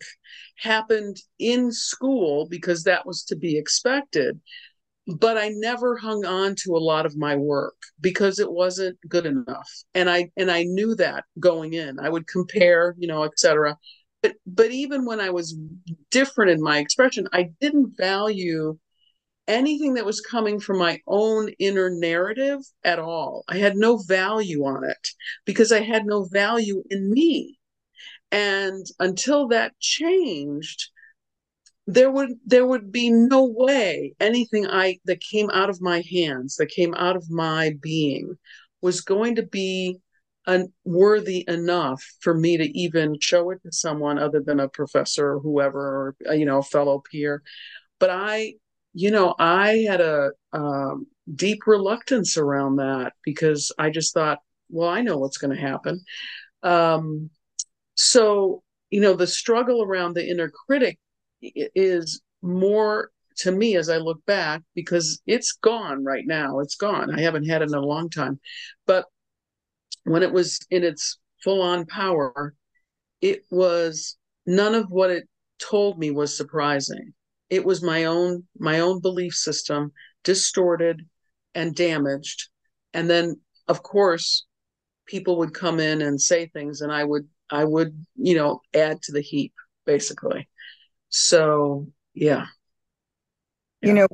happened 0.58 1.18
in 1.40 1.72
school 1.72 2.48
because 2.50 2.84
that 2.84 3.06
was 3.06 3.24
to 3.24 3.36
be 3.36 3.58
expected 3.58 4.40
but 5.08 5.38
I 5.38 5.50
never 5.50 5.98
hung 5.98 6.26
on 6.26 6.56
to 6.64 6.76
a 6.76 6.80
lot 6.80 7.06
of 7.06 7.18
my 7.18 7.36
work 7.36 7.76
because 8.00 8.40
it 8.40 8.52
wasn't 8.52 8.98
good 9.08 9.26
enough. 9.26 9.70
And 9.94 10.10
I 10.10 10.32
and 10.38 10.50
I 10.50 10.64
knew 10.64 10.96
that 10.96 11.26
going 11.40 11.74
in. 11.74 12.00
I 12.00 12.10
would 12.10 12.28
compare, 12.28 12.96
you 12.98 13.08
know, 13.08 13.24
etc. 13.24 13.78
But 14.24 14.36
but 14.48 14.72
even 14.72 15.06
when 15.06 15.20
I 15.20 15.30
was 15.30 15.56
different 16.10 16.52
in 16.52 16.62
my 16.62 16.80
expression, 16.80 17.28
I 17.32 17.52
didn't 17.62 17.96
value 17.98 18.80
anything 19.48 19.96
that 19.96 20.06
was 20.06 20.22
coming 20.22 20.60
from 20.60 20.80
my 20.80 21.00
own 21.06 21.50
inner 21.60 21.90
narrative 21.90 22.62
at 22.84 23.00
all. 23.00 23.44
I 23.50 23.58
had 23.58 23.76
no 23.76 23.98
value 23.98 24.64
on 24.66 24.84
it 24.86 25.10
because 25.46 25.72
I 25.72 25.82
had 25.82 26.06
no 26.06 26.24
value 26.24 26.84
in 26.90 27.12
me. 27.12 27.60
And 28.32 28.86
until 29.00 29.50
that 29.50 29.78
changed, 29.80 30.90
there 31.86 32.10
would 32.10 32.32
there 32.46 32.66
would 32.66 32.92
be 32.92 33.10
no 33.10 33.44
way 33.44 34.16
anything 34.22 34.66
i 34.68 34.98
that 35.04 35.20
came 35.20 35.50
out 35.50 35.70
of 35.70 35.82
my 35.82 36.02
hands 36.10 36.56
that 36.56 36.70
came 36.70 36.94
out 36.94 37.18
of 37.18 37.30
my 37.30 37.76
being 37.82 38.38
was 38.82 39.02
going 39.02 39.36
to 39.36 39.44
be 39.44 40.00
unworthy 40.46 41.46
enough 41.48 42.04
for 42.20 42.34
me 42.34 42.58
to 42.58 42.78
even 42.78 43.18
show 43.20 43.50
it 43.52 43.62
to 43.64 43.72
someone 43.72 44.20
other 44.20 44.42
than 44.42 44.60
a 44.60 44.68
professor 44.68 45.34
or 45.34 45.40
whoever 45.40 45.80
or 45.80 46.16
uh, 46.30 46.34
you 46.34 46.46
know 46.46 46.60
a 46.60 46.64
fellow 46.64 47.02
peer 47.12 47.42
but 48.00 48.10
i 48.10 48.54
you 48.94 49.10
know 49.10 49.34
i 49.40 49.86
had 49.88 50.02
a 50.02 50.32
um, 50.52 51.08
deep 51.36 51.60
reluctance 51.66 52.38
around 52.38 52.76
that 52.76 53.14
because 53.24 53.72
i 53.78 53.90
just 53.90 54.14
thought 54.14 54.40
well 54.70 54.90
i 54.90 55.02
know 55.02 55.18
what's 55.18 55.38
going 55.38 55.56
to 55.56 55.62
happen 55.62 56.02
um, 56.64 57.30
so 57.96 58.64
you 58.90 59.02
know 59.02 59.14
the 59.14 59.28
struggle 59.28 59.84
around 59.84 60.14
the 60.14 60.30
inner 60.30 60.52
critic 60.68 61.00
is 61.42 62.22
more 62.42 63.10
to 63.38 63.52
me 63.52 63.76
as 63.76 63.90
I 63.90 63.98
look 63.98 64.24
back 64.26 64.62
because 64.76 65.22
it's 65.26 65.54
gone 65.54 66.04
right 66.04 66.26
now. 66.26 66.60
It's 66.60 66.76
gone. 66.76 67.14
I 67.14 67.22
haven't 67.22 67.46
had 67.46 67.62
it 67.62 67.70
in 67.70 67.74
a 67.74 67.82
long 67.82 68.10
time. 68.10 68.40
But 68.86 69.06
when 70.04 70.24
it 70.24 70.32
was 70.32 70.60
in 70.70 70.84
its 70.84 71.18
full 71.44 71.62
on 71.62 71.86
power, 71.86 72.56
it 73.22 73.44
was 73.50 74.18
none 74.46 74.76
of 74.76 74.90
what 74.90 75.10
it 75.10 75.28
told 75.60 75.98
me 75.98 76.12
was 76.12 76.36
surprising. 76.36 77.14
It 77.50 77.66
was 77.66 77.82
my 77.82 78.06
own 78.06 78.44
my 78.58 78.80
own 78.80 79.00
belief 79.00 79.34
system 79.34 79.92
distorted 80.24 81.02
and 81.56 81.76
damaged. 81.76 82.50
And 82.94 83.10
then 83.10 83.40
of 83.68 83.84
course 83.84 84.46
people 85.06 85.38
would 85.38 85.54
come 85.54 85.80
in 85.80 86.02
and 86.02 86.20
say 86.20 86.48
things 86.48 86.82
and 86.82 86.92
I 86.92 87.04
would 87.04 87.28
I 87.50 87.66
would, 87.66 88.06
you 88.16 88.36
know, 88.36 88.62
add 88.74 89.02
to 89.04 89.12
the 89.12 89.22
heap 89.22 89.54
basically. 89.86 90.50
So, 91.10 91.88
yeah. 92.14 92.46
You 93.82 93.94
know, 93.94 94.08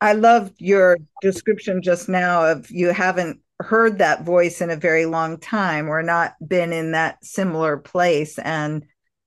I 0.00 0.12
loved 0.12 0.54
your 0.58 0.98
description 1.22 1.82
just 1.82 2.08
now 2.08 2.44
of 2.44 2.70
you 2.70 2.92
haven't 2.92 3.40
heard 3.64 3.98
that 3.98 4.24
voice 4.24 4.60
in 4.60 4.70
a 4.70 4.76
very 4.76 5.06
long 5.06 5.38
time 5.38 5.88
or 5.88 6.02
not 6.02 6.34
been 6.46 6.72
in 6.72 6.92
that 6.92 7.24
similar 7.24 7.76
place. 7.76 8.38
And 8.38 8.84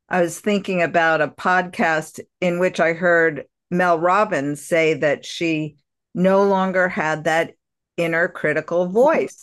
I 0.10 0.22
was 0.22 0.40
thinking 0.40 0.82
about 0.82 1.22
a 1.22 1.28
podcast 1.28 2.20
in 2.40 2.60
which 2.60 2.80
I 2.80 2.94
heard 2.94 3.46
Mel 3.70 4.00
Robbins 4.00 4.66
say 4.66 4.94
that 4.96 5.26
she 5.26 5.78
no 6.14 6.44
longer 6.44 6.88
had 6.88 7.26
that 7.26 7.54
inner 7.98 8.28
critical 8.28 8.88
voice. 8.88 9.40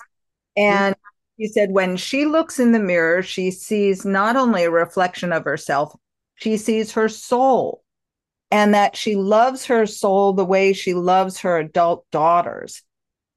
And 0.56 0.94
she 1.38 1.48
said 1.48 1.70
when 1.70 1.96
she 1.96 2.24
looks 2.24 2.58
in 2.58 2.72
the 2.72 2.78
mirror, 2.78 3.22
she 3.22 3.50
sees 3.50 4.04
not 4.04 4.36
only 4.36 4.64
a 4.64 4.70
reflection 4.70 5.32
of 5.32 5.44
herself, 5.44 5.94
she 6.36 6.56
sees 6.56 6.92
her 6.92 7.08
soul 7.08 7.82
and 8.50 8.72
that 8.74 8.96
she 8.96 9.16
loves 9.16 9.66
her 9.66 9.84
soul 9.84 10.32
the 10.32 10.44
way 10.44 10.72
she 10.72 10.94
loves 10.94 11.40
her 11.40 11.58
adult 11.58 12.06
daughters. 12.10 12.82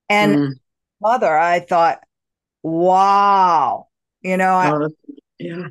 And 0.09 0.35
mm. 0.35 0.53
Mother, 1.01 1.37
I 1.37 1.59
thought, 1.59 1.99
wow, 2.63 3.87
you 4.21 4.37
know, 4.37 4.53
I, 4.53 4.71
uh, 4.71 4.89
yeah. 5.39 5.67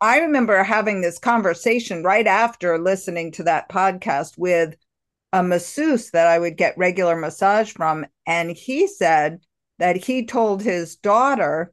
I 0.00 0.18
remember 0.18 0.62
having 0.62 1.00
this 1.00 1.18
conversation 1.18 2.02
right 2.02 2.26
after 2.26 2.78
listening 2.78 3.32
to 3.32 3.44
that 3.44 3.68
podcast 3.68 4.36
with 4.36 4.76
a 5.32 5.42
masseuse 5.42 6.10
that 6.10 6.26
I 6.26 6.38
would 6.38 6.56
get 6.56 6.76
regular 6.76 7.16
massage 7.16 7.72
from. 7.72 8.06
And 8.26 8.50
he 8.50 8.86
said 8.86 9.40
that 9.78 9.96
he 9.96 10.26
told 10.26 10.62
his 10.62 10.96
daughter 10.96 11.72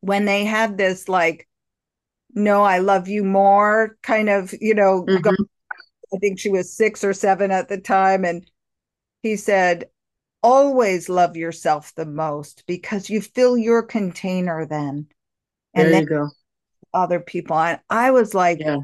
when 0.00 0.24
they 0.24 0.44
had 0.44 0.76
this 0.76 1.08
like 1.08 1.48
no, 2.34 2.62
I 2.62 2.78
love 2.78 3.08
you 3.08 3.24
more 3.24 3.96
kind 4.02 4.28
of, 4.28 4.54
you 4.60 4.74
know, 4.74 5.04
mm-hmm. 5.06 5.44
I 6.14 6.18
think 6.18 6.38
she 6.38 6.48
was 6.48 6.72
six 6.72 7.04
or 7.04 7.12
seven 7.12 7.50
at 7.50 7.68
the 7.68 7.78
time. 7.78 8.24
And 8.24 8.48
he 9.22 9.36
said, 9.36 9.86
always 10.42 11.08
love 11.08 11.36
yourself 11.36 11.92
the 11.94 12.06
most 12.06 12.64
because 12.66 13.10
you 13.10 13.20
fill 13.20 13.56
your 13.56 13.82
container 13.82 14.66
then. 14.66 15.06
And 15.74 15.86
there 15.86 15.90
then 15.90 16.02
you 16.02 16.08
go. 16.08 16.28
Other 16.94 17.20
people. 17.20 17.56
And 17.58 17.80
I 17.88 18.10
was 18.10 18.34
like, 18.34 18.60
yeah. 18.60 18.78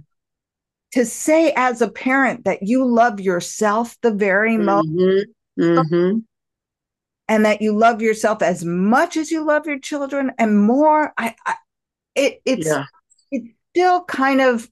to 0.93 1.05
say 1.05 1.53
as 1.57 1.83
a 1.83 1.89
parent 1.91 2.45
that 2.45 2.63
you 2.63 2.85
love 2.85 3.21
yourself 3.21 3.97
the 4.01 4.13
very 4.13 4.57
mm-hmm. 4.57 4.65
most. 4.65 5.27
Mm-hmm. 5.59 6.19
And 7.31 7.45
that 7.45 7.61
you 7.61 7.77
love 7.77 8.01
yourself 8.01 8.41
as 8.41 8.65
much 8.65 9.19
as 9.19 9.31
you 9.31 9.45
love 9.45 9.67
your 9.67 9.79
children 9.79 10.33
and 10.39 10.63
more. 10.63 11.13
I, 11.19 11.37
I 11.45 11.57
it, 12.15 12.41
it's 12.47 12.67
yeah 12.67 12.87
it's 13.31 13.49
still 13.71 14.05
kind 14.05 14.41
of 14.41 14.69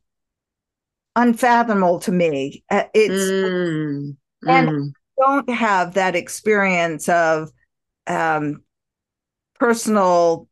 unfathomable 1.15 2.01
to 2.01 2.13
me. 2.13 2.65
Uh, 2.71 2.85
it's 2.95 3.15
mm, 3.15 4.17
and 4.47 4.69
mm. 4.69 4.93
Don't 5.19 5.49
have 5.51 5.95
that 5.95 6.17
experience 6.17 7.09
of 7.09 7.51
um, 8.07 8.63
personal 9.59 10.49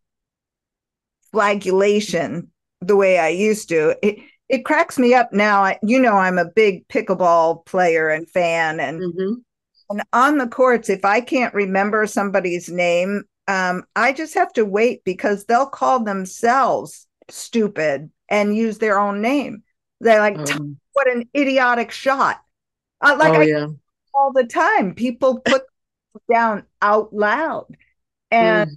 flagellation 1.33 2.51
the 2.81 2.97
way 2.97 3.19
I 3.19 3.29
used 3.29 3.69
to. 3.71 3.97
It 4.03 4.19
it 4.49 4.65
cracks 4.65 4.99
me 4.99 5.15
up 5.15 5.33
now. 5.33 5.65
I, 5.65 5.79
you 5.83 5.99
know, 5.99 6.15
I'm 6.15 6.39
a 6.39 6.45
big 6.45 6.87
pickleball 6.89 7.65
player 7.65 8.09
and 8.11 8.29
fan, 8.29 8.79
and 8.79 9.01
mm-hmm. 9.01 9.35
and 9.91 10.03
on 10.13 10.39
the 10.39 10.47
courts, 10.47 10.89
if 10.91 11.05
I 11.05 11.21
can't 11.21 11.55
remember 11.55 12.07
somebody's 12.07 12.69
name, 12.69 13.25
um, 13.49 13.85
I 13.97 14.13
just 14.13 14.35
have 14.35 14.53
to 14.55 14.65
wait 14.65 15.03
because 15.05 15.45
they'll 15.45 15.67
call 15.67 16.05
themselves 16.05 17.07
stupid 17.31 18.11
and 18.29 18.57
use 18.57 18.79
their 18.79 18.99
own 18.99 19.21
name. 19.21 19.63
They're 20.01 20.21
like, 20.21 20.39
um, 20.51 20.79
what 20.93 21.09
an 21.09 21.29
idiotic 21.37 21.91
shot. 21.91 22.41
Uh, 23.01 23.17
like 23.19 23.33
oh, 23.33 23.41
I 23.41 23.45
yeah. 23.45 23.67
All 24.15 24.33
the 24.33 24.45
time, 24.45 24.95
people 24.95 25.41
put 25.41 25.63
down 26.33 26.65
out 26.81 27.13
loud. 27.13 27.67
And 28.31 28.71
mm. 28.71 28.77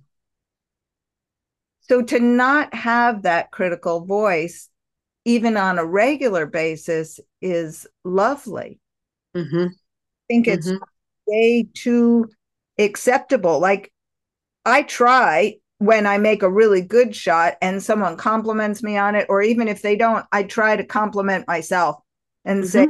so 1.81 2.01
to 2.01 2.19
not 2.19 2.73
have 2.73 3.23
that 3.23 3.51
critical 3.51 4.05
voice, 4.05 4.69
even 5.25 5.57
on 5.57 5.77
a 5.77 5.85
regular 5.85 6.45
basis, 6.45 7.19
is 7.41 7.87
lovely. 8.03 8.79
Mm-hmm. 9.35 9.67
I 9.67 10.25
think 10.27 10.47
it's 10.47 10.67
mm-hmm. 10.67 10.83
way 11.27 11.67
too 11.73 12.29
acceptable. 12.77 13.59
Like 13.59 13.91
I 14.65 14.83
try 14.83 15.55
when 15.79 16.07
I 16.07 16.17
make 16.17 16.41
a 16.41 16.49
really 16.49 16.81
good 16.81 17.15
shot 17.15 17.55
and 17.61 17.81
someone 17.81 18.17
compliments 18.17 18.81
me 18.81 18.97
on 18.97 19.15
it, 19.15 19.27
or 19.29 19.41
even 19.41 19.67
if 19.67 19.81
they 19.81 19.95
don't, 19.95 20.25
I 20.31 20.43
try 20.43 20.75
to 20.75 20.83
compliment 20.83 21.47
myself 21.47 22.01
and 22.45 22.63
mm-hmm. 22.63 22.67
say, 22.67 22.87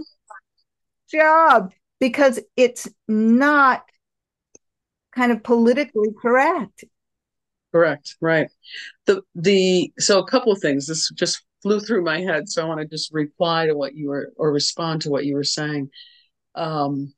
job, 1.11 1.73
because 1.99 2.39
it's 2.55 2.87
not 3.07 3.83
kind 5.13 5.31
of 5.31 5.43
politically 5.43 6.09
correct. 6.21 6.83
Correct. 7.71 8.15
Right. 8.21 8.49
The 9.05 9.21
the 9.35 9.91
so 9.99 10.19
a 10.19 10.27
couple 10.27 10.51
of 10.51 10.61
things. 10.61 10.87
This 10.87 11.09
just 11.11 11.43
flew 11.61 11.79
through 11.79 12.03
my 12.03 12.21
head, 12.21 12.47
so 12.47 12.63
I 12.63 12.65
want 12.65 12.79
to 12.81 12.87
just 12.87 13.13
reply 13.13 13.65
to 13.67 13.73
what 13.73 13.95
you 13.95 14.09
were 14.09 14.31
or 14.37 14.51
respond 14.51 15.01
to 15.01 15.09
what 15.09 15.25
you 15.25 15.35
were 15.35 15.43
saying. 15.43 15.89
Um, 16.55 17.13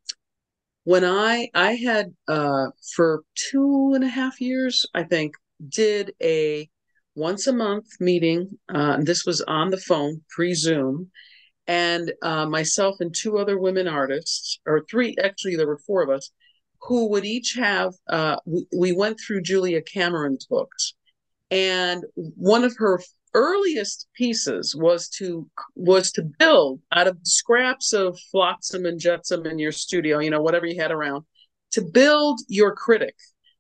when 0.86 1.06
I 1.06 1.50
I 1.54 1.74
had 1.74 2.16
uh, 2.28 2.68
for 2.96 3.24
two 3.36 3.92
and 3.94 4.04
a 4.04 4.08
half 4.08 4.42
years, 4.42 4.86
I 4.94 5.04
think 5.04 5.36
did 5.68 6.14
a 6.22 6.70
once 7.16 7.48
a 7.48 7.54
month 7.54 8.00
meeting. 8.00 8.58
Uh, 8.74 8.98
this 9.02 9.26
was 9.26 9.42
on 9.42 9.70
the 9.70 9.78
phone, 9.78 10.22
pre 10.30 10.54
Zoom. 10.54 11.12
And 11.70 12.12
uh, 12.24 12.48
myself 12.48 12.96
and 13.00 13.14
two 13.14 13.38
other 13.38 13.60
women 13.60 13.88
artists, 13.88 14.60
or 14.66 14.84
three, 14.90 15.16
actually, 15.24 15.56
there 15.56 15.68
were 15.68 15.78
four 15.86 16.02
of 16.02 16.10
us, 16.10 16.32
who 16.82 17.10
would 17.12 17.26
each 17.26 17.54
have, 17.60 17.94
uh, 18.10 18.38
we, 18.46 18.66
we 18.76 18.92
went 18.92 19.20
through 19.20 19.44
Julia 19.44 19.82
Cameron's 19.84 20.48
books. 20.48 20.96
And 21.52 22.04
one 22.16 22.64
of 22.64 22.76
her 22.78 23.00
earliest 23.36 24.08
pieces 24.16 24.76
was 24.76 25.08
to 25.10 25.48
was 25.76 26.12
to 26.14 26.24
build 26.40 26.82
out 26.92 27.08
of 27.08 27.20
scraps 27.22 27.94
of 27.94 28.20
flotsam 28.32 28.88
and 28.88 29.00
jetsam 29.00 29.46
in 29.46 29.60
your 29.60 29.72
studio 29.72 30.18
you 30.18 30.32
know 30.32 30.42
whatever 30.42 30.66
you 30.66 30.82
had 30.82 30.90
around 30.90 31.24
to 31.72 31.84
build 31.84 32.40
your 32.48 32.76
critic 32.76 33.14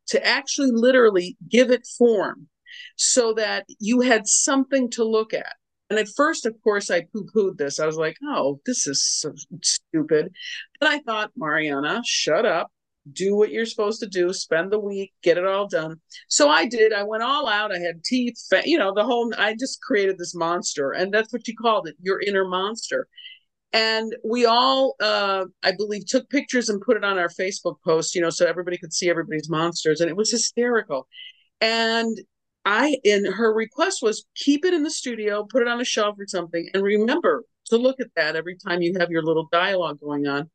to 0.07 0.25
actually 0.25 0.71
literally 0.71 1.37
give 1.51 1.69
it 1.69 1.87
form 1.99 2.47
so 2.95 3.33
that 3.33 3.65
you 3.79 4.01
had 4.01 4.27
something 4.27 4.89
to 4.91 5.03
look 5.03 5.33
at. 5.33 5.53
And 5.89 5.97
at 5.97 6.07
first, 6.15 6.45
of 6.45 6.55
course, 6.63 6.91
I 6.91 7.01
poo 7.01 7.25
pooed 7.35 7.57
this. 7.57 7.79
I 7.79 7.85
was 7.85 7.97
like, 7.97 8.17
oh, 8.23 8.59
this 8.65 8.85
is 8.85 9.03
so 9.03 9.33
stupid. 9.63 10.31
But 10.79 10.89
I 10.89 10.99
thought, 10.99 11.31
Mariana, 11.35 12.01
shut 12.05 12.45
up, 12.45 12.71
do 13.11 13.35
what 13.35 13.49
you're 13.49 13.65
supposed 13.65 13.99
to 14.01 14.07
do, 14.07 14.31
spend 14.31 14.71
the 14.71 14.79
week, 14.79 15.13
get 15.23 15.37
it 15.37 15.45
all 15.45 15.67
done. 15.67 15.99
So 16.27 16.49
I 16.49 16.67
did. 16.67 16.93
I 16.93 17.03
went 17.03 17.23
all 17.23 17.47
out. 17.47 17.71
I 17.71 17.79
had 17.79 18.03
teeth, 18.03 18.35
you 18.65 18.77
know, 18.77 18.93
the 18.93 19.03
whole, 19.03 19.33
I 19.37 19.55
just 19.55 19.81
created 19.81 20.17
this 20.17 20.35
monster. 20.35 20.91
And 20.91 21.11
that's 21.11 21.33
what 21.33 21.47
you 21.47 21.55
called 21.55 21.87
it, 21.87 21.95
your 22.01 22.21
inner 22.21 22.47
monster. 22.47 23.07
And 23.71 24.15
we 24.23 24.45
all, 24.45 24.95
uh, 24.99 25.45
I 25.63 25.73
believe, 25.73 26.05
took 26.07 26.29
pictures 26.29 26.69
and 26.69 26.81
put 26.81 26.97
it 26.97 27.03
on 27.03 27.19
our 27.19 27.29
Facebook 27.29 27.75
post, 27.85 28.15
you 28.15 28.21
know, 28.21 28.31
so 28.31 28.47
everybody 28.47 28.77
could 28.77 28.93
see 28.93 29.09
everybody's 29.09 29.49
monsters. 29.49 30.01
And 30.01 30.09
it 30.09 30.17
was 30.17 30.31
hysterical. 30.31 31.07
And 31.61 32.17
I, 32.65 32.97
and 33.05 33.25
her 33.25 33.53
request 33.53 34.01
was 34.01 34.25
keep 34.35 34.65
it 34.65 34.73
in 34.73 34.83
the 34.83 34.91
studio, 34.91 35.45
put 35.49 35.61
it 35.61 35.67
on 35.67 35.81
a 35.81 35.85
shelf 35.85 36.15
or 36.19 36.27
something, 36.27 36.69
and 36.73 36.83
remember 36.83 37.43
to 37.67 37.77
look 37.77 37.99
at 37.99 38.13
that 38.15 38.35
every 38.35 38.57
time 38.57 38.81
you 38.81 38.97
have 38.99 39.11
your 39.11 39.23
little 39.23 39.47
dialogue 39.51 39.99
going 39.99 40.27
on. 40.27 40.49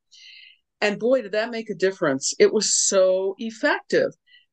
And 0.80 0.99
boy, 0.99 1.23
did 1.23 1.32
that 1.32 1.50
make 1.50 1.70
a 1.70 1.75
difference. 1.75 2.34
It 2.38 2.52
was 2.52 2.75
so 2.75 3.34
effective. 3.38 4.11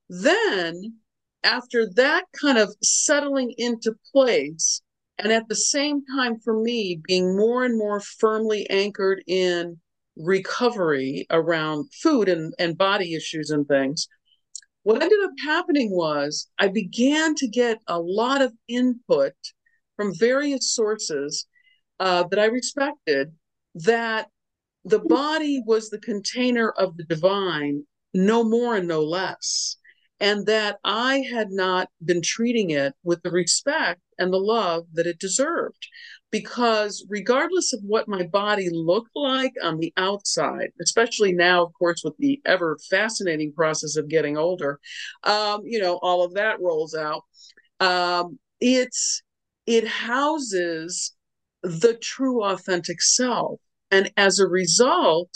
Then, 0.10 0.96
after 1.44 1.90
that 1.96 2.26
kind 2.40 2.58
of 2.58 2.74
settling 2.82 3.54
into 3.58 3.96
place, 4.12 4.82
and 5.18 5.32
at 5.32 5.48
the 5.48 5.56
same 5.56 6.04
time, 6.16 6.40
for 6.40 6.60
me, 6.62 7.00
being 7.04 7.36
more 7.36 7.64
and 7.64 7.78
more 7.78 8.00
firmly 8.00 8.68
anchored 8.70 9.24
in 9.28 9.80
recovery 10.18 11.26
around 11.30 11.92
food 11.94 12.30
and, 12.30 12.54
and 12.60 12.78
body 12.78 13.14
issues 13.14 13.50
and 13.50 13.68
things, 13.68 14.08
what 14.84 15.02
ended 15.02 15.20
up 15.24 15.32
happening 15.44 15.92
was 15.92 16.48
I 16.60 16.68
began 16.68 17.36
to 17.36 17.48
get 17.48 17.80
a 17.88 18.00
lot 18.00 18.42
of 18.42 18.54
input 18.68 19.34
from 19.96 20.16
various 20.18 20.74
sources 20.74 21.46
uh, 22.00 22.24
that 22.30 22.40
I 22.40 22.46
respected 22.46 23.34
that 23.76 24.28
the 24.84 25.00
body 25.00 25.62
was 25.66 25.90
the 25.90 26.00
container 26.00 26.70
of 26.72 26.98
the 26.98 27.04
divine, 27.04 27.86
no 28.14 28.44
more 28.44 28.76
and 28.76 28.88
no 28.88 29.04
less. 29.04 29.78
And 30.20 30.46
that 30.48 30.78
I 30.84 31.20
had 31.32 31.52
not 31.52 31.90
been 32.04 32.22
treating 32.22 32.72
it 32.72 32.94
with 33.04 33.24
the 33.24 33.32
respect 33.32 34.02
and 34.20 34.32
the 34.32 34.38
love 34.38 34.86
that 34.94 35.08
it 35.08 35.20
deserved. 35.20 35.88
Because 36.32 37.06
regardless 37.10 37.74
of 37.74 37.82
what 37.84 38.08
my 38.08 38.26
body 38.26 38.70
looked 38.72 39.12
like 39.16 39.54
on 39.62 39.78
the 39.80 39.94
outside, 39.98 40.70
especially 40.82 41.34
now, 41.34 41.64
of 41.64 41.74
course, 41.74 42.04
with 42.04 42.16
the 42.18 42.42
ever 42.46 42.78
fascinating 42.90 43.52
process 43.54 43.98
of 43.98 44.08
getting 44.08 44.38
older, 44.38 44.80
um, 45.24 45.62
you 45.66 45.80
know, 45.80 46.00
all 46.02 46.24
of 46.24 46.34
that 46.36 46.62
rolls 46.62 46.96
out. 46.96 47.24
Um, 47.80 48.40
it's 48.62 49.24
it 49.66 49.88
houses 49.88 51.14
the 51.64 51.96
true 51.96 52.44
authentic 52.44 53.02
self 53.02 53.60
and 53.92 54.12
as 54.16 54.40
a 54.40 54.48
result, 54.48 55.30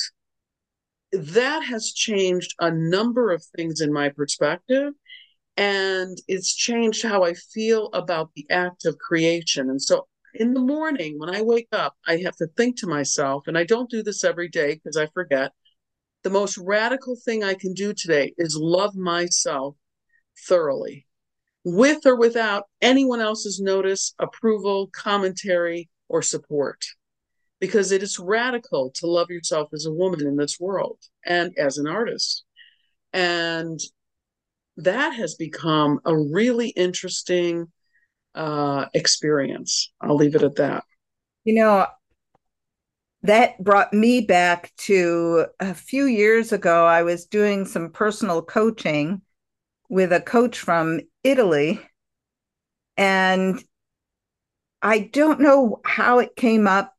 that 1.12 1.64
has 1.64 1.92
changed 1.92 2.56
a 2.60 2.72
number 2.72 3.32
of 3.32 3.44
things 3.56 3.82
in 3.82 3.92
my 3.94 4.10
perspective. 4.10 4.94
And 5.58 6.18
it's 6.28 6.54
changed 6.54 7.04
how 7.04 7.24
I 7.24 7.34
feel 7.34 7.90
about 7.94 8.32
the 8.36 8.46
act 8.50 8.86
of 8.86 8.98
creation. 8.98 9.70
And 9.70 9.82
so 9.82 10.08
in 10.36 10.54
the 10.54 10.62
morning, 10.62 11.18
when 11.18 11.34
I 11.34 11.42
wake 11.42 11.70
up, 11.72 11.96
I 12.06 12.18
have 12.18 12.36
to 12.38 12.48
think 12.58 12.78
to 12.80 12.88
myself, 12.88 13.48
and 13.48 13.58
I 13.58 13.64
don't 13.64 13.90
do 13.90 14.04
this 14.04 14.24
every 14.24 14.50
day 14.50 14.76
because 14.76 14.98
I 14.98 15.08
forget. 15.08 15.52
The 16.24 16.30
most 16.30 16.58
radical 16.58 17.16
thing 17.16 17.44
I 17.44 17.54
can 17.54 17.74
do 17.74 17.94
today 17.94 18.34
is 18.38 18.58
love 18.58 18.96
myself 18.96 19.76
thoroughly, 20.48 21.06
with 21.64 22.06
or 22.06 22.16
without 22.16 22.64
anyone 22.82 23.22
else's 23.22 23.60
notice, 23.60 24.14
approval, 24.20 24.90
commentary, 24.94 25.90
or 26.10 26.22
support 26.22 26.84
because 27.60 27.92
it 27.92 28.04
is 28.04 28.20
radical 28.20 28.92
to 28.92 29.08
love 29.08 29.30
yourself 29.30 29.70
as 29.74 29.86
a 29.86 29.92
woman 29.92 30.22
in 30.22 30.36
this 30.36 30.60
world 30.60 31.00
and 31.26 31.58
as 31.58 31.78
an 31.78 31.88
artist. 31.88 32.44
And 33.14 33.80
that 34.78 35.16
has 35.16 35.36
become 35.36 36.00
a 36.06 36.16
really 36.16 36.70
interesting 36.70 37.72
uh, 38.36 38.86
experience. 38.94 39.92
I'll 40.02 40.16
leave 40.16 40.36
it 40.36 40.44
at 40.44 40.56
that. 40.56 40.84
You 41.44 41.56
know, 41.56 41.88
that 43.24 43.64
brought 43.64 43.94
me 43.94 44.22
back 44.22 44.72
to 44.78 45.48
a 45.60 45.74
few 45.74 46.06
years 46.06 46.52
ago. 46.52 46.86
I 46.86 47.04
was 47.04 47.26
doing 47.26 47.66
some 47.66 47.92
personal 47.92 48.42
coaching 48.42 49.22
with 49.90 50.12
a 50.12 50.22
coach 50.22 50.60
from 50.60 51.00
Italy. 51.24 51.80
And 52.98 53.64
I 54.82 55.00
don't 55.00 55.40
know 55.40 55.82
how 55.84 56.20
it 56.20 56.36
came 56.36 56.68
up, 56.68 56.94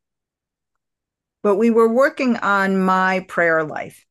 but 1.42 1.56
we 1.56 1.70
were 1.70 1.92
working 1.92 2.36
on 2.38 2.82
my 2.82 3.20
prayer 3.28 3.62
life 3.62 4.04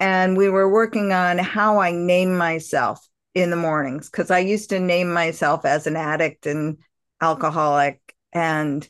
and 0.00 0.36
we 0.36 0.48
were 0.48 0.68
working 0.68 1.12
on 1.12 1.38
how 1.38 1.78
I 1.78 1.92
name 1.92 2.36
myself 2.36 3.08
in 3.34 3.50
the 3.50 3.56
mornings 3.56 4.10
because 4.10 4.30
I 4.30 4.40
used 4.40 4.70
to 4.70 4.80
name 4.80 5.12
myself 5.12 5.64
as 5.64 5.86
an 5.86 5.96
addict 5.96 6.46
and 6.46 6.78
alcoholic. 7.20 8.14
And 8.32 8.86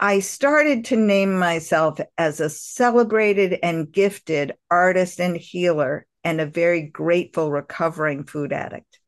I 0.00 0.20
started 0.20 0.86
to 0.86 0.96
name 0.96 1.38
myself 1.38 2.00
as 2.16 2.40
a 2.40 2.48
celebrated 2.48 3.58
and 3.62 3.90
gifted 3.90 4.54
artist 4.70 5.20
and 5.20 5.36
healer 5.36 6.06
and 6.24 6.40
a 6.40 6.46
very 6.46 6.82
grateful 6.82 7.50
recovering 7.50 8.24
food 8.24 8.52
addict. 8.52 9.00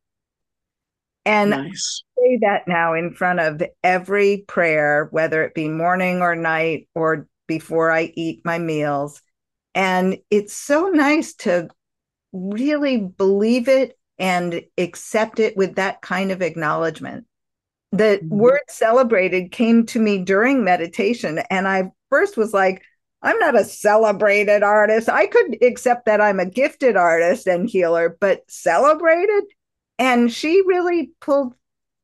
And 1.25 1.51
nice. 1.51 2.03
I 2.17 2.21
say 2.21 2.39
that 2.41 2.67
now 2.67 2.93
in 2.93 3.13
front 3.13 3.39
of 3.39 3.61
every 3.83 4.43
prayer, 4.47 5.07
whether 5.11 5.43
it 5.43 5.53
be 5.53 5.69
morning 5.69 6.21
or 6.21 6.35
night 6.35 6.87
or 6.95 7.27
before 7.47 7.91
I 7.91 8.11
eat 8.15 8.41
my 8.43 8.57
meals. 8.57 9.21
And 9.73 10.17
it's 10.29 10.53
so 10.53 10.89
nice 10.89 11.33
to 11.35 11.69
really 12.31 12.97
believe 12.97 13.67
it 13.67 13.97
and 14.17 14.63
accept 14.77 15.39
it 15.39 15.57
with 15.57 15.75
that 15.75 16.01
kind 16.01 16.31
of 16.31 16.41
acknowledgement. 16.41 17.25
The 17.91 18.19
mm-hmm. 18.23 18.37
word 18.37 18.61
celebrated 18.69 19.51
came 19.51 19.85
to 19.87 19.99
me 19.99 20.19
during 20.19 20.63
meditation. 20.63 21.39
And 21.49 21.67
I 21.67 21.91
first 22.09 22.37
was 22.37 22.53
like, 22.53 22.83
I'm 23.23 23.37
not 23.39 23.59
a 23.59 23.65
celebrated 23.65 24.63
artist. 24.63 25.09
I 25.09 25.27
could 25.27 25.63
accept 25.63 26.05
that 26.05 26.21
I'm 26.21 26.39
a 26.39 26.45
gifted 26.45 26.95
artist 26.95 27.47
and 27.47 27.69
healer, 27.69 28.17
but 28.19 28.43
celebrated? 28.49 29.43
And 29.99 30.31
she 30.31 30.61
really 30.65 31.11
pulled 31.19 31.53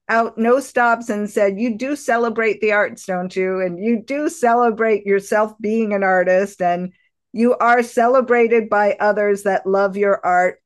out 0.10 0.38
no 0.38 0.60
stops 0.60 1.10
and 1.10 1.30
said, 1.30 1.60
You 1.60 1.76
do 1.76 1.96
celebrate 1.96 2.62
the 2.62 2.74
arts, 2.74 3.06
don't 3.06 3.36
you? 3.36 3.60
And 3.60 3.84
you 3.84 4.02
do 4.02 4.30
celebrate 4.30 5.06
yourself 5.06 5.54
being 5.60 5.94
an 5.94 6.04
artist, 6.04 6.62
and 6.62 6.94
you 7.34 7.56
are 7.58 7.84
celebrated 7.84 8.70
by 8.70 8.96
others 9.00 9.44
that 9.44 9.66
love 9.66 9.98
your 9.98 10.26
art. 10.26 10.62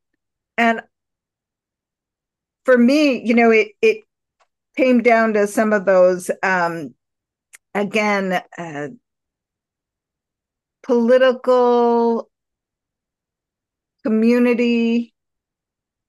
And 0.57 0.81
for 2.65 2.77
me, 2.77 3.21
you 3.25 3.33
know, 3.33 3.51
it 3.51 3.69
it 3.81 4.03
came 4.77 5.01
down 5.01 5.33
to 5.33 5.47
some 5.47 5.73
of 5.73 5.85
those 5.85 6.31
um 6.43 6.93
again 7.73 8.41
uh, 8.57 8.87
political 10.83 12.29
community 14.03 15.13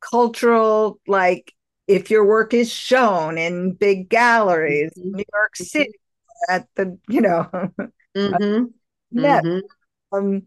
cultural 0.01 0.99
like 1.07 1.53
if 1.87 2.11
your 2.11 2.25
work 2.25 2.55
is 2.55 2.73
shown 2.73 3.37
in 3.37 3.73
big 3.75 4.09
galleries 4.09 4.91
mm-hmm. 4.99 5.17
new 5.17 5.25
york 5.33 5.53
mm-hmm. 5.55 5.65
city 5.65 5.93
at 6.49 6.67
the 6.75 6.99
you 7.09 7.21
know 7.21 7.49
mm-hmm. 8.17 8.65
mm-hmm. 9.15 9.59
Um 10.13 10.43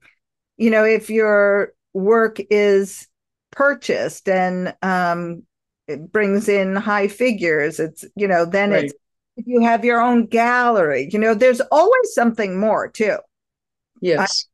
you 0.58 0.69
know 0.69 0.84
if 0.84 1.10
your 1.10 1.73
work 1.93 2.39
is 2.49 3.08
purchased 3.51 4.28
and 4.28 4.75
um 4.82 5.43
it 5.88 6.12
brings 6.12 6.49
in 6.49 6.75
high 6.75 7.08
figures 7.08 7.80
it's 7.80 8.06
you 8.15 8.28
know 8.28 8.45
then 8.45 8.71
right. 8.71 8.86
it's 8.86 8.93
if 9.38 9.45
you 9.47 9.62
have 9.62 9.86
your 9.86 10.01
own 10.01 10.25
gallery 10.25 11.10
you 11.12 11.19
know 11.19 11.34
there's 11.34 11.62
always 11.71 12.13
something 12.13 12.60
more 12.60 12.89
too 12.89 13.17
yes 14.01 14.47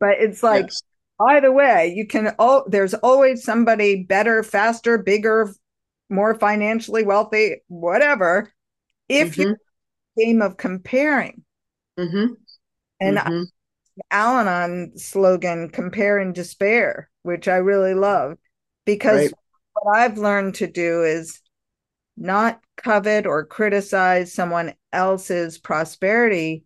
I, 0.00 0.06
but 0.06 0.16
it's 0.18 0.42
like 0.42 0.66
yes. 0.66 0.82
Either 1.20 1.52
way, 1.52 1.92
you 1.94 2.08
can 2.08 2.34
oh 2.40 2.64
there's 2.66 2.92
always 2.92 3.44
somebody 3.44 4.02
better, 4.02 4.42
faster, 4.42 4.98
bigger, 4.98 5.54
more 6.10 6.34
financially 6.34 7.04
wealthy, 7.04 7.62
whatever. 7.68 8.52
If 9.08 9.32
mm-hmm. 9.32 9.42
you're 9.42 9.58
game 10.16 10.42
of 10.42 10.56
comparing. 10.56 11.44
Mm-hmm. 11.98 12.34
And 13.00 13.18
mm-hmm. 13.18 13.42
Al 14.10 14.38
Anon 14.38 14.92
slogan, 14.96 15.68
compare 15.68 16.18
and 16.18 16.34
despair, 16.34 17.10
which 17.22 17.48
I 17.48 17.56
really 17.56 17.94
love 17.94 18.36
because 18.84 19.20
right. 19.20 19.32
what 19.74 19.96
I've 19.96 20.18
learned 20.18 20.56
to 20.56 20.66
do 20.66 21.02
is 21.02 21.40
not 22.16 22.60
covet 22.76 23.26
or 23.26 23.44
criticize 23.44 24.32
someone 24.32 24.74
else's 24.92 25.58
prosperity 25.58 26.64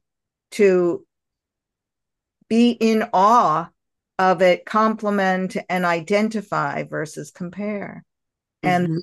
to 0.52 1.04
be 2.48 2.70
in 2.70 3.04
awe 3.12 3.68
of 4.18 4.42
it 4.42 4.64
complement 4.64 5.56
and 5.68 5.84
identify 5.84 6.82
versus 6.82 7.30
compare. 7.30 8.04
Mm-hmm. 8.64 8.84
And 8.84 9.02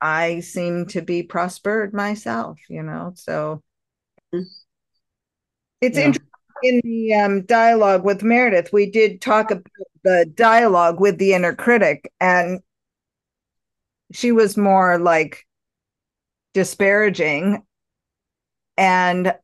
I 0.00 0.40
seem 0.40 0.86
to 0.86 1.02
be 1.02 1.22
prospered 1.22 1.94
myself, 1.94 2.58
you 2.68 2.82
know. 2.82 3.12
So 3.14 3.62
mm. 4.34 4.42
it's 5.80 5.96
yeah. 5.96 6.06
interesting 6.06 6.31
in 6.62 6.80
the 6.84 7.14
um, 7.14 7.42
dialogue 7.42 8.04
with 8.04 8.22
Meredith, 8.22 8.72
we 8.72 8.90
did 8.90 9.20
talk 9.20 9.50
about 9.50 9.66
the 10.04 10.30
dialogue 10.34 11.00
with 11.00 11.18
the 11.18 11.34
inner 11.34 11.54
critic, 11.54 12.12
and 12.20 12.60
she 14.12 14.32
was 14.32 14.56
more 14.56 14.98
like 14.98 15.46
disparaging. 16.54 17.62
And 18.76 19.34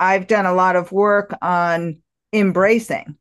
I've 0.00 0.26
done 0.26 0.46
a 0.46 0.54
lot 0.54 0.76
of 0.76 0.92
work 0.92 1.34
on 1.42 1.98
embracing. 2.32 3.16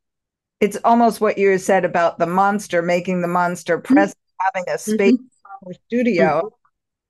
It's 0.60 0.78
almost 0.84 1.22
what 1.22 1.38
you 1.38 1.58
said 1.58 1.86
about 1.86 2.20
the 2.20 2.28
monster, 2.28 2.82
making 2.82 3.22
the 3.22 3.28
monster 3.28 3.78
mm-hmm. 3.78 3.94
present, 3.94 4.18
mm-hmm. 4.18 4.60
having 4.60 4.74
a 4.74 4.78
space 4.78 5.14
mm-hmm. 5.14 5.72
studio. 5.88 6.26
Mm-hmm. 6.26 6.48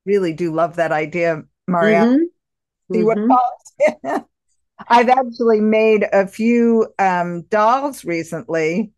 Really 0.05 0.34
do 0.34 0.53
love 0.53 0.77
that 0.77 0.91
idea, 0.91 1.43
Maria. 1.67 2.05
Mm-hmm. 2.05 2.93
See 2.93 3.03
what 3.03 3.17
mm-hmm. 3.17 4.17
I've 4.88 5.10
actually 5.10 5.62
made 5.62 6.08
a 6.12 6.28
few 6.28 6.88
um, 7.00 7.44
dolls 7.44 8.06
recently. 8.06 8.91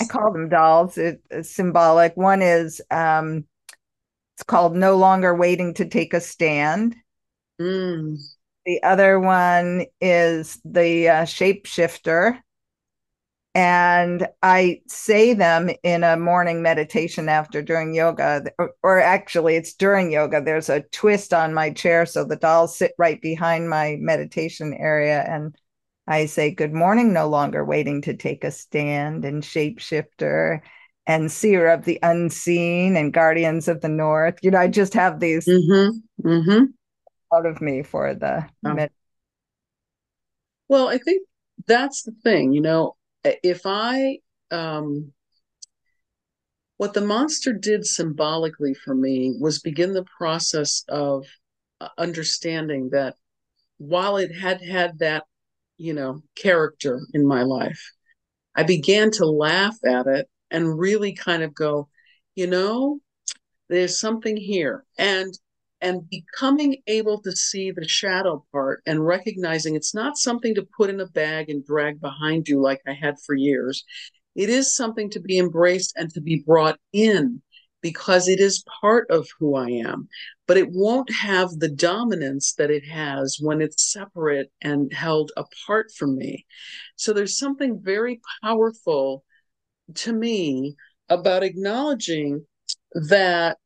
I 0.00 0.04
call 0.04 0.32
them 0.32 0.48
dolls. 0.48 0.98
It, 0.98 1.22
it's 1.30 1.50
symbolic. 1.50 2.16
One 2.16 2.42
is 2.42 2.80
um, 2.90 3.44
it's 4.36 4.44
called 4.44 4.76
"No 4.76 4.96
Longer 4.96 5.34
Waiting 5.34 5.74
to 5.74 5.86
Take 5.86 6.12
a 6.14 6.20
Stand." 6.20 6.94
Mm. 7.60 8.18
The 8.66 8.82
other 8.82 9.20
one 9.20 9.86
is 10.00 10.58
the 10.64 11.08
uh, 11.08 11.22
shapeshifter, 11.22 12.40
and 13.56 14.28
I 14.42 14.82
say 14.86 15.32
them 15.32 15.70
in 15.82 16.04
a 16.04 16.18
morning 16.18 16.60
meditation 16.60 17.30
after 17.30 17.62
doing 17.62 17.94
yoga, 17.94 18.44
or, 18.58 18.72
or, 18.82 19.00
actually, 19.00 19.56
it's 19.56 19.72
during 19.72 20.12
yoga. 20.12 20.42
There's 20.42 20.68
a 20.68 20.82
twist 20.92 21.32
on 21.32 21.54
my 21.54 21.70
chair, 21.70 22.04
so 22.04 22.22
the 22.22 22.36
dolls 22.36 22.76
sit 22.76 22.92
right 22.98 23.18
behind 23.18 23.70
my 23.70 23.96
meditation 23.98 24.74
area, 24.74 25.24
and 25.26 25.56
I 26.06 26.26
say, 26.26 26.50
Good 26.50 26.74
morning, 26.74 27.14
no 27.14 27.28
longer 27.28 27.64
waiting 27.64 28.02
to 28.02 28.14
take 28.14 28.44
a 28.44 28.50
stand, 28.50 29.24
and 29.24 29.42
shapeshifter, 29.42 30.60
and 31.06 31.32
seer 31.32 31.68
of 31.68 31.86
the 31.86 31.98
unseen, 32.02 32.94
and 32.94 33.10
guardians 33.10 33.68
of 33.68 33.80
the 33.80 33.88
north. 33.88 34.34
You 34.42 34.50
know, 34.50 34.58
I 34.58 34.68
just 34.68 34.92
have 34.92 35.18
these 35.18 35.46
mm-hmm. 35.46 36.28
Mm-hmm. 36.28 36.64
out 37.34 37.46
of 37.46 37.62
me 37.62 37.82
for 37.84 38.14
the. 38.14 38.46
Oh. 38.66 38.74
Med- 38.74 38.90
well, 40.68 40.88
I 40.88 40.98
think 40.98 41.26
that's 41.66 42.02
the 42.02 42.12
thing, 42.22 42.52
you 42.52 42.60
know 42.60 42.96
if 43.42 43.62
I 43.64 44.18
um, 44.50 45.12
what 46.76 46.94
the 46.94 47.00
monster 47.00 47.52
did 47.52 47.86
symbolically 47.86 48.74
for 48.74 48.94
me 48.94 49.34
was 49.38 49.60
begin 49.60 49.92
the 49.92 50.06
process 50.18 50.84
of 50.88 51.26
uh, 51.80 51.88
understanding 51.98 52.90
that 52.92 53.16
while 53.78 54.16
it 54.16 54.34
had 54.34 54.62
had 54.62 54.98
that 54.98 55.24
you 55.78 55.92
know 55.92 56.22
character 56.34 57.00
in 57.12 57.26
my 57.26 57.42
life 57.42 57.92
i 58.54 58.62
began 58.62 59.10
to 59.10 59.26
laugh 59.26 59.76
at 59.84 60.06
it 60.06 60.26
and 60.50 60.78
really 60.78 61.12
kind 61.12 61.42
of 61.42 61.54
go 61.54 61.86
you 62.34 62.46
know 62.46 62.98
there's 63.68 63.98
something 63.98 64.36
here. 64.36 64.84
And 64.98 65.32
and 65.80 66.08
becoming 66.08 66.78
able 66.86 67.20
to 67.22 67.32
see 67.32 67.70
the 67.70 67.86
shadow 67.86 68.44
part 68.52 68.82
and 68.86 69.06
recognizing 69.06 69.74
it's 69.74 69.94
not 69.94 70.16
something 70.16 70.54
to 70.54 70.66
put 70.76 70.90
in 70.90 71.00
a 71.00 71.06
bag 71.06 71.50
and 71.50 71.64
drag 71.64 72.00
behind 72.00 72.48
you 72.48 72.60
like 72.60 72.80
I 72.86 72.92
had 72.92 73.16
for 73.24 73.34
years. 73.34 73.84
It 74.34 74.48
is 74.48 74.74
something 74.74 75.10
to 75.10 75.20
be 75.20 75.38
embraced 75.38 75.94
and 75.96 76.12
to 76.14 76.20
be 76.20 76.42
brought 76.46 76.78
in 76.92 77.42
because 77.82 78.26
it 78.26 78.40
is 78.40 78.64
part 78.80 79.08
of 79.10 79.28
who 79.38 79.54
I 79.54 79.68
am. 79.68 80.08
But 80.46 80.56
it 80.56 80.68
won't 80.70 81.12
have 81.12 81.50
the 81.50 81.68
dominance 81.68 82.54
that 82.54 82.70
it 82.70 82.84
has 82.84 83.38
when 83.40 83.60
it's 83.60 83.92
separate 83.92 84.50
and 84.62 84.92
held 84.92 85.30
apart 85.36 85.92
from 85.96 86.16
me. 86.16 86.46
So 86.96 87.12
there's 87.12 87.38
something 87.38 87.80
very 87.82 88.20
powerful 88.42 89.24
to 89.94 90.12
me 90.12 90.76
about 91.08 91.44
acknowledging 91.44 92.46
that 93.08 93.58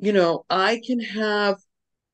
you 0.00 0.12
know, 0.12 0.44
I 0.48 0.80
can 0.84 0.98
have 1.00 1.56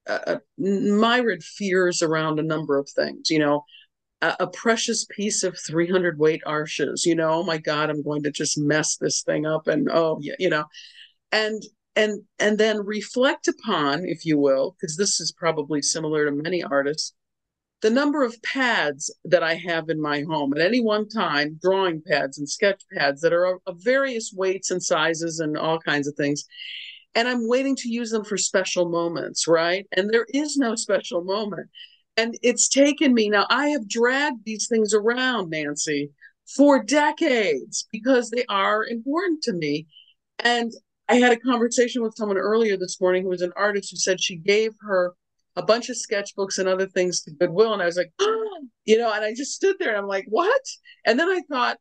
uh, 0.08 0.38
myriad 0.58 1.42
fears 1.42 2.02
around 2.02 2.38
a 2.38 2.44
number 2.44 2.78
of 2.78 2.88
things, 2.88 3.30
you 3.30 3.38
know, 3.38 3.64
a, 4.22 4.36
a, 4.40 4.46
precious 4.48 5.04
piece 5.04 5.42
of 5.42 5.56
300 5.66 6.18
weight 6.18 6.42
arches, 6.46 7.04
you 7.04 7.14
know, 7.14 7.30
oh 7.30 7.42
my 7.44 7.58
God, 7.58 7.90
I'm 7.90 8.02
going 8.02 8.22
to 8.24 8.30
just 8.30 8.58
mess 8.58 8.96
this 8.96 9.22
thing 9.22 9.46
up. 9.46 9.66
And, 9.68 9.88
oh, 9.90 10.18
yeah, 10.20 10.34
you 10.38 10.48
know, 10.48 10.64
and, 11.32 11.62
and, 11.94 12.22
and 12.38 12.58
then 12.58 12.84
reflect 12.84 13.48
upon, 13.48 14.04
if 14.04 14.24
you 14.24 14.38
will, 14.38 14.76
because 14.78 14.96
this 14.96 15.20
is 15.20 15.32
probably 15.32 15.82
similar 15.82 16.24
to 16.24 16.32
many 16.32 16.62
artists, 16.62 17.14
the 17.82 17.90
number 17.90 18.24
of 18.24 18.40
pads 18.42 19.14
that 19.24 19.42
I 19.42 19.54
have 19.54 19.90
in 19.90 20.00
my 20.00 20.22
home 20.22 20.52
at 20.54 20.64
any 20.64 20.80
one 20.80 21.08
time, 21.08 21.58
drawing 21.62 22.02
pads 22.02 22.38
and 22.38 22.48
sketch 22.48 22.82
pads 22.96 23.20
that 23.20 23.32
are 23.32 23.58
of 23.66 23.76
various 23.78 24.32
weights 24.34 24.70
and 24.70 24.82
sizes 24.82 25.40
and 25.40 25.56
all 25.56 25.78
kinds 25.78 26.08
of 26.08 26.14
things 26.14 26.44
and 27.16 27.26
I'm 27.26 27.48
waiting 27.48 27.74
to 27.76 27.88
use 27.88 28.10
them 28.10 28.24
for 28.24 28.36
special 28.36 28.90
moments, 28.90 29.48
right? 29.48 29.86
And 29.92 30.10
there 30.10 30.26
is 30.34 30.58
no 30.58 30.74
special 30.74 31.24
moment. 31.24 31.68
And 32.18 32.38
it's 32.42 32.68
taken 32.68 33.14
me 33.14 33.30
now, 33.30 33.46
I 33.48 33.68
have 33.68 33.88
dragged 33.88 34.44
these 34.44 34.68
things 34.68 34.92
around, 34.92 35.50
Nanci, 35.50 36.10
for 36.54 36.82
decades 36.84 37.88
because 37.90 38.30
they 38.30 38.44
are 38.50 38.84
important 38.84 39.42
to 39.44 39.54
me. 39.54 39.86
And 40.40 40.72
I 41.08 41.14
had 41.14 41.32
a 41.32 41.40
conversation 41.40 42.02
with 42.02 42.14
someone 42.16 42.36
earlier 42.36 42.76
this 42.76 43.00
morning 43.00 43.22
who 43.22 43.30
was 43.30 43.42
an 43.42 43.52
artist 43.56 43.90
who 43.90 43.96
said 43.96 44.20
she 44.20 44.36
gave 44.36 44.72
her 44.82 45.14
a 45.56 45.62
bunch 45.62 45.88
of 45.88 45.96
sketchbooks 45.96 46.58
and 46.58 46.68
other 46.68 46.86
things 46.86 47.22
to 47.22 47.30
Goodwill. 47.30 47.72
And 47.72 47.82
I 47.82 47.86
was 47.86 47.96
like, 47.96 48.12
oh, 48.18 48.60
you 48.84 48.98
know, 48.98 49.10
and 49.10 49.24
I 49.24 49.32
just 49.34 49.52
stood 49.52 49.76
there 49.78 49.88
and 49.88 49.98
I'm 49.98 50.06
like, 50.06 50.26
what? 50.28 50.62
And 51.06 51.18
then 51.18 51.30
I 51.30 51.40
thought, 51.50 51.78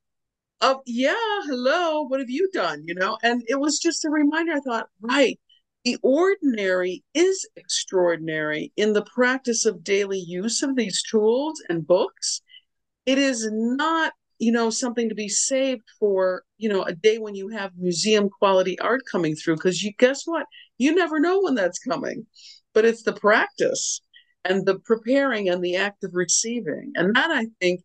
of 0.61 0.77
yeah 0.85 1.13
hello 1.45 2.03
what 2.03 2.19
have 2.19 2.29
you 2.29 2.49
done? 2.53 2.83
You 2.85 2.95
know 2.95 3.17
and 3.23 3.43
it 3.47 3.59
was 3.59 3.79
just 3.79 4.05
a 4.05 4.09
reminder 4.09 4.53
i 4.53 4.59
thought 4.59 4.87
right 5.01 5.39
the 5.85 5.97
ordinary 6.01 7.03
is 7.13 7.47
extraordinary 7.55 8.73
in 8.75 8.93
the 8.93 9.05
practice 9.13 9.65
of 9.65 9.83
daily 9.83 10.19
use 10.19 10.63
of 10.63 10.75
these 10.75 11.03
tools 11.03 11.61
and 11.69 11.85
books. 11.85 12.41
It 13.05 13.19
is 13.19 13.47
not 13.51 14.13
you 14.39 14.51
know 14.51 14.69
something 14.69 15.07
to 15.07 15.15
be 15.15 15.29
saved 15.29 15.83
for 15.99 16.43
you 16.57 16.67
know 16.67 16.81
a 16.83 16.93
day 16.93 17.19
when 17.19 17.35
you 17.35 17.49
have 17.49 17.71
museum 17.77 18.29
quality 18.29 18.77
art 18.79 19.03
coming 19.09 19.35
through 19.35 19.55
because 19.57 19.83
you 19.83 19.93
guess 19.99 20.23
what? 20.25 20.47
You 20.79 20.93
never 20.93 21.19
know 21.19 21.41
when 21.41 21.53
that's 21.53 21.79
coming. 21.79 22.25
But 22.73 22.85
it's 22.85 23.03
the 23.03 23.13
practice 23.13 24.01
and 24.43 24.65
the 24.65 24.79
preparing 24.79 25.49
and 25.49 25.63
the 25.63 25.75
act 25.75 26.03
of 26.03 26.11
receiving. 26.13 26.93
And 26.95 27.15
that 27.15 27.29
i 27.29 27.45
think 27.61 27.81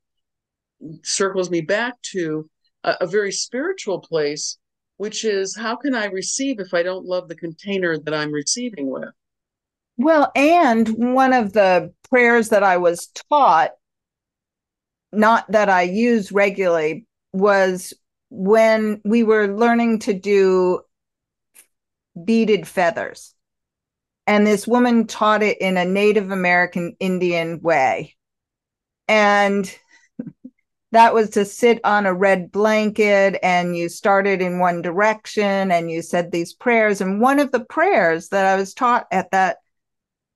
circles 1.02 1.50
me 1.50 1.60
back 1.60 2.00
to 2.12 2.48
a, 2.84 2.96
a 3.02 3.06
very 3.06 3.32
spiritual 3.32 4.00
place, 4.00 4.58
which 4.96 5.24
is 5.24 5.56
how 5.56 5.76
can 5.76 5.94
I 5.94 6.06
receive 6.06 6.60
if 6.60 6.74
I 6.74 6.82
don't 6.82 7.06
love 7.06 7.28
the 7.28 7.36
container 7.36 7.98
that 7.98 8.14
I'm 8.14 8.32
receiving 8.32 8.90
with? 8.90 9.10
Well, 9.96 10.32
and 10.34 10.88
one 10.88 11.32
of 11.32 11.52
the 11.52 11.92
prayers 12.08 12.48
that 12.50 12.62
I 12.62 12.78
was 12.78 13.08
taught, 13.28 13.72
not 15.12 15.50
that 15.52 15.68
I 15.68 15.82
use 15.82 16.32
regularly, 16.32 17.06
was 17.32 17.92
when 18.30 19.00
we 19.04 19.22
were 19.22 19.48
learning 19.48 19.98
to 20.00 20.14
do 20.14 20.80
beaded 22.24 22.66
feathers. 22.66 23.34
And 24.26 24.46
this 24.46 24.66
woman 24.66 25.06
taught 25.06 25.42
it 25.42 25.60
in 25.60 25.76
a 25.76 25.84
Native 25.84 26.30
American 26.30 26.96
Indian 27.00 27.60
way. 27.60 28.16
And 29.08 29.70
that 30.92 31.14
was 31.14 31.30
to 31.30 31.44
sit 31.44 31.80
on 31.84 32.06
a 32.06 32.14
red 32.14 32.50
blanket 32.50 33.38
and 33.42 33.76
you 33.76 33.88
started 33.88 34.42
in 34.42 34.58
one 34.58 34.82
direction 34.82 35.70
and 35.70 35.90
you 35.90 36.02
said 36.02 36.32
these 36.32 36.52
prayers. 36.52 37.00
And 37.00 37.20
one 37.20 37.38
of 37.38 37.52
the 37.52 37.64
prayers 37.64 38.28
that 38.30 38.44
I 38.44 38.56
was 38.56 38.74
taught 38.74 39.06
at 39.12 39.30
that 39.30 39.58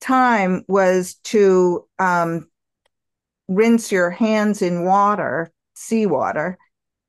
time 0.01 0.65
was 0.69 1.15
to 1.25 1.87
um, 1.99 2.49
rinse 3.49 3.91
your 3.91 4.11
hands 4.11 4.63
in 4.63 4.85
water, 4.85 5.53
seawater, 5.75 6.57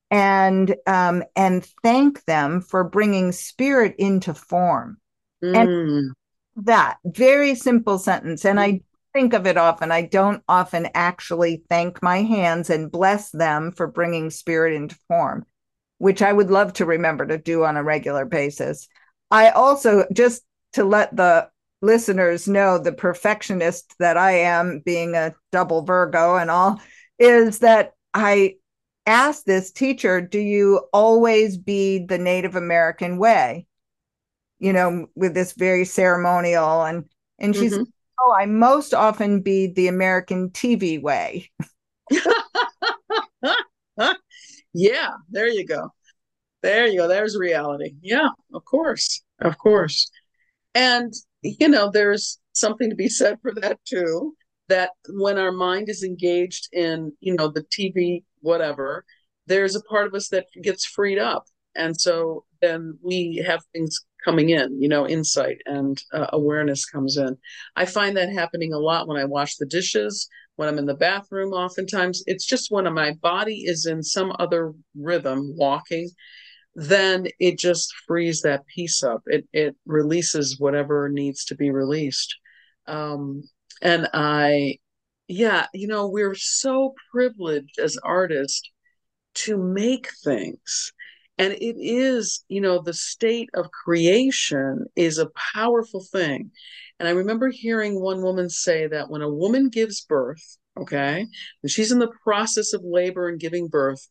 and 0.10 0.76
um, 0.88 1.24
and 1.36 1.68
thank 1.84 2.24
them 2.26 2.62
for 2.62 2.84
bringing 2.84 3.32
spirit 3.32 3.96
into 3.98 4.34
form. 4.34 4.98
Mm. 5.44 5.56
And 5.56 6.14
that 6.66 6.98
very 7.06 7.54
simple 7.54 8.00
sentence. 8.00 8.46
And 8.46 8.60
I 8.60 8.82
think 9.16 9.34
of 9.34 9.48
it 9.48 9.58
often. 9.58 9.92
I 9.92 10.02
don't 10.04 10.44
often 10.50 10.90
actually 10.94 11.64
thank 11.70 12.04
my 12.04 12.22
hands 12.22 12.70
and 12.70 12.92
bless 12.92 13.32
them 13.32 13.72
for 13.72 13.88
bringing 13.88 14.30
spirit 14.30 14.74
into 14.74 14.98
form, 15.08 15.46
which 16.00 16.22
I 16.22 16.34
would 16.34 16.52
love 16.52 16.74
to 16.74 16.86
remember 16.86 17.26
to 17.26 17.38
do 17.38 17.64
on 17.64 17.78
a 17.78 17.84
regular 17.84 18.26
basis. 18.26 18.90
I 19.32 19.50
also, 19.52 20.06
just 20.14 20.44
to 20.74 20.84
let 20.84 21.16
the 21.16 21.50
listeners 21.82 22.48
know, 22.48 22.78
the 22.78 22.92
perfectionist 22.92 23.96
that 24.00 24.18
I 24.18 24.32
am, 24.40 24.82
being 24.86 25.16
a 25.16 25.34
double 25.52 25.84
Virgo 25.84 26.36
and 26.36 26.52
all, 26.52 26.82
is 27.18 27.60
that 27.60 27.94
I 28.14 28.56
asked 29.06 29.46
this 29.46 29.72
teacher, 29.72 30.20
Do 30.20 30.40
you 30.40 30.88
always 30.92 31.58
be 31.58 32.00
the 32.06 32.18
Native 32.18 32.56
American 32.58 33.18
way? 33.18 33.66
you 34.60 34.74
know, 34.74 35.08
with 35.16 35.34
this 35.34 35.54
very 35.54 35.86
ceremonial 35.86 36.84
and 36.84 37.06
and 37.40 37.56
she's 37.56 37.78
Mhm. 37.78 37.86
Oh, 38.20 38.36
I 38.38 38.46
most 38.46 38.94
often 38.94 39.42
be 39.42 39.68
the 39.68 39.88
American 39.88 40.50
TV 40.50 41.02
way. 41.02 41.50
yeah, 44.74 45.12
there 45.30 45.48
you 45.48 45.66
go. 45.66 45.92
There 46.62 46.88
you 46.88 47.00
go. 47.00 47.08
There's 47.08 47.38
reality. 47.38 47.96
Yeah, 48.02 48.30
of 48.54 48.66
course. 48.66 49.22
Of 49.40 49.58
course. 49.58 50.10
And, 50.74 51.14
you 51.42 51.68
know, 51.68 51.92
there's 51.92 52.40
something 52.54 52.90
to 52.90 52.96
be 52.96 53.10
said 53.10 53.38
for 53.42 53.54
that 53.56 53.80
too. 53.86 54.36
That 54.68 54.90
when 55.10 55.38
our 55.38 55.52
mind 55.52 55.90
is 55.90 56.04
engaged 56.04 56.70
in, 56.72 57.14
you 57.20 57.36
know, 57.36 57.50
the 57.50 57.64
TV, 57.66 58.24
whatever, 58.42 59.06
there's 59.46 59.76
a 59.76 59.84
part 59.84 60.08
of 60.08 60.16
us 60.16 60.30
that 60.30 60.48
gets 60.64 60.86
freed 60.86 61.20
up. 61.20 61.46
And 61.76 62.00
so 62.00 62.46
then 62.62 62.98
we 63.04 63.44
have 63.46 63.62
things 63.74 64.00
coming 64.26 64.50
in, 64.50 64.82
you 64.82 64.90
know, 64.90 65.08
insight 65.08 65.60
and 65.66 66.02
uh, 66.14 66.28
awareness 66.34 66.86
comes 66.86 67.18
in. 67.18 67.38
I 67.76 67.86
find 67.86 68.18
that 68.18 68.34
happening 68.34 68.74
a 68.74 68.80
lot 68.80 69.08
when 69.08 69.18
I 69.18 69.26
wash 69.26 69.56
the 69.56 69.68
dishes, 69.68 70.28
when 70.56 70.68
I'm 70.68 70.80
in 70.80 70.86
the 70.86 70.96
bathroom, 70.96 71.54
oftentimes. 71.54 72.24
It's 72.26 72.46
just 72.46 72.72
when 72.72 72.92
my 72.94 73.14
body 73.22 73.64
is 73.66 73.86
in 73.86 74.02
some 74.04 74.36
other 74.40 74.74
rhythm, 75.00 75.54
walking, 75.56 76.10
then 76.76 77.28
it 77.40 77.58
just 77.58 77.94
frees 78.08 78.42
that 78.42 78.66
piece 78.68 79.04
up. 79.04 79.22
It 79.28 79.48
it 79.54 79.76
releases 79.86 80.60
whatever 80.60 81.10
needs 81.10 81.46
to 81.46 81.56
be 81.56 81.72
released. 81.72 82.36
Um, 82.88 83.44
and 83.82 84.08
I, 84.14 84.78
yeah, 85.28 85.68
you 85.74 85.88
know, 85.88 86.08
we're 86.08 86.36
so 86.36 86.96
privileged 87.12 87.80
as 87.80 87.98
artists 88.04 88.70
to 89.36 89.58
make 89.58 90.10
things. 90.24 90.94
And 91.38 91.54
it 91.54 91.76
is, 91.78 92.44
you 92.48 92.62
know, 92.62 92.82
the 92.82 92.94
state 92.94 93.50
of 93.54 93.72
creation 93.72 94.86
is 94.96 95.18
a 95.18 95.32
powerful 95.54 96.06
thing. 96.12 96.52
And 97.00 97.10
I 97.10 97.12
remember 97.12 97.50
hearing 97.50 98.00
one 98.00 98.22
woman 98.22 98.50
say 98.50 98.88
that 98.88 99.10
when 99.10 99.22
a 99.22 99.30
woman 99.30 99.70
gives 99.70 100.02
birth, 100.02 100.58
okay, 100.78 101.28
and 101.62 101.72
she's 101.72 101.92
in 101.92 102.00
the 102.00 102.12
process 102.24 102.74
of 102.74 102.84
labor 102.86 103.28
and 103.28 103.40
giving 103.40 103.68
birth, 103.68 104.08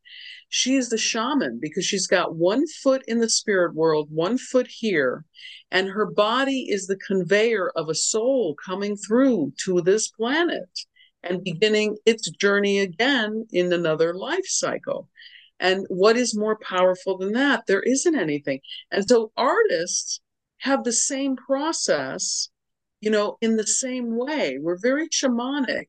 she 0.50 0.76
is 0.76 0.90
the 0.90 0.98
shaman 0.98 1.58
because 1.60 1.84
she's 1.84 2.06
got 2.06 2.36
one 2.36 2.66
foot 2.82 3.02
in 3.08 3.20
the 3.20 3.28
spirit 3.28 3.74
world, 3.74 4.08
one 4.10 4.36
foot 4.36 4.66
here, 4.68 5.24
and 5.70 5.88
her 5.88 6.06
body 6.06 6.66
is 6.68 6.86
the 6.86 6.98
conveyor 6.98 7.72
of 7.74 7.88
a 7.88 7.94
soul 7.94 8.54
coming 8.64 8.96
through 8.96 9.52
to 9.64 9.80
this 9.80 10.08
planet 10.08 10.68
and 11.22 11.42
beginning 11.42 11.96
its 12.04 12.30
journey 12.30 12.80
again 12.80 13.46
in 13.50 13.72
another 13.72 14.14
life 14.14 14.46
cycle. 14.46 15.08
And 15.60 15.86
what 15.88 16.16
is 16.16 16.36
more 16.36 16.58
powerful 16.58 17.16
than 17.18 17.32
that? 17.32 17.64
There 17.66 17.82
isn't 17.82 18.14
anything. 18.14 18.60
And 18.90 19.08
so 19.08 19.32
artists 19.36 20.20
have 20.58 20.84
the 20.84 20.92
same 20.92 21.36
process, 21.36 22.48
you 23.00 23.10
know, 23.10 23.36
in 23.40 23.56
the 23.56 23.66
same 23.66 24.16
way. 24.16 24.58
We're 24.60 24.78
very 24.78 25.08
shamanic. 25.08 25.86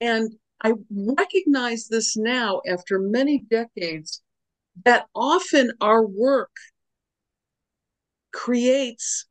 And 0.00 0.32
I 0.62 0.74
recognize 0.90 1.88
this 1.88 2.16
now 2.16 2.60
after 2.66 2.98
many 2.98 3.40
decades 3.50 4.22
that 4.84 5.06
often 5.14 5.72
our 5.80 6.06
work 6.06 6.52
creates 8.32 9.26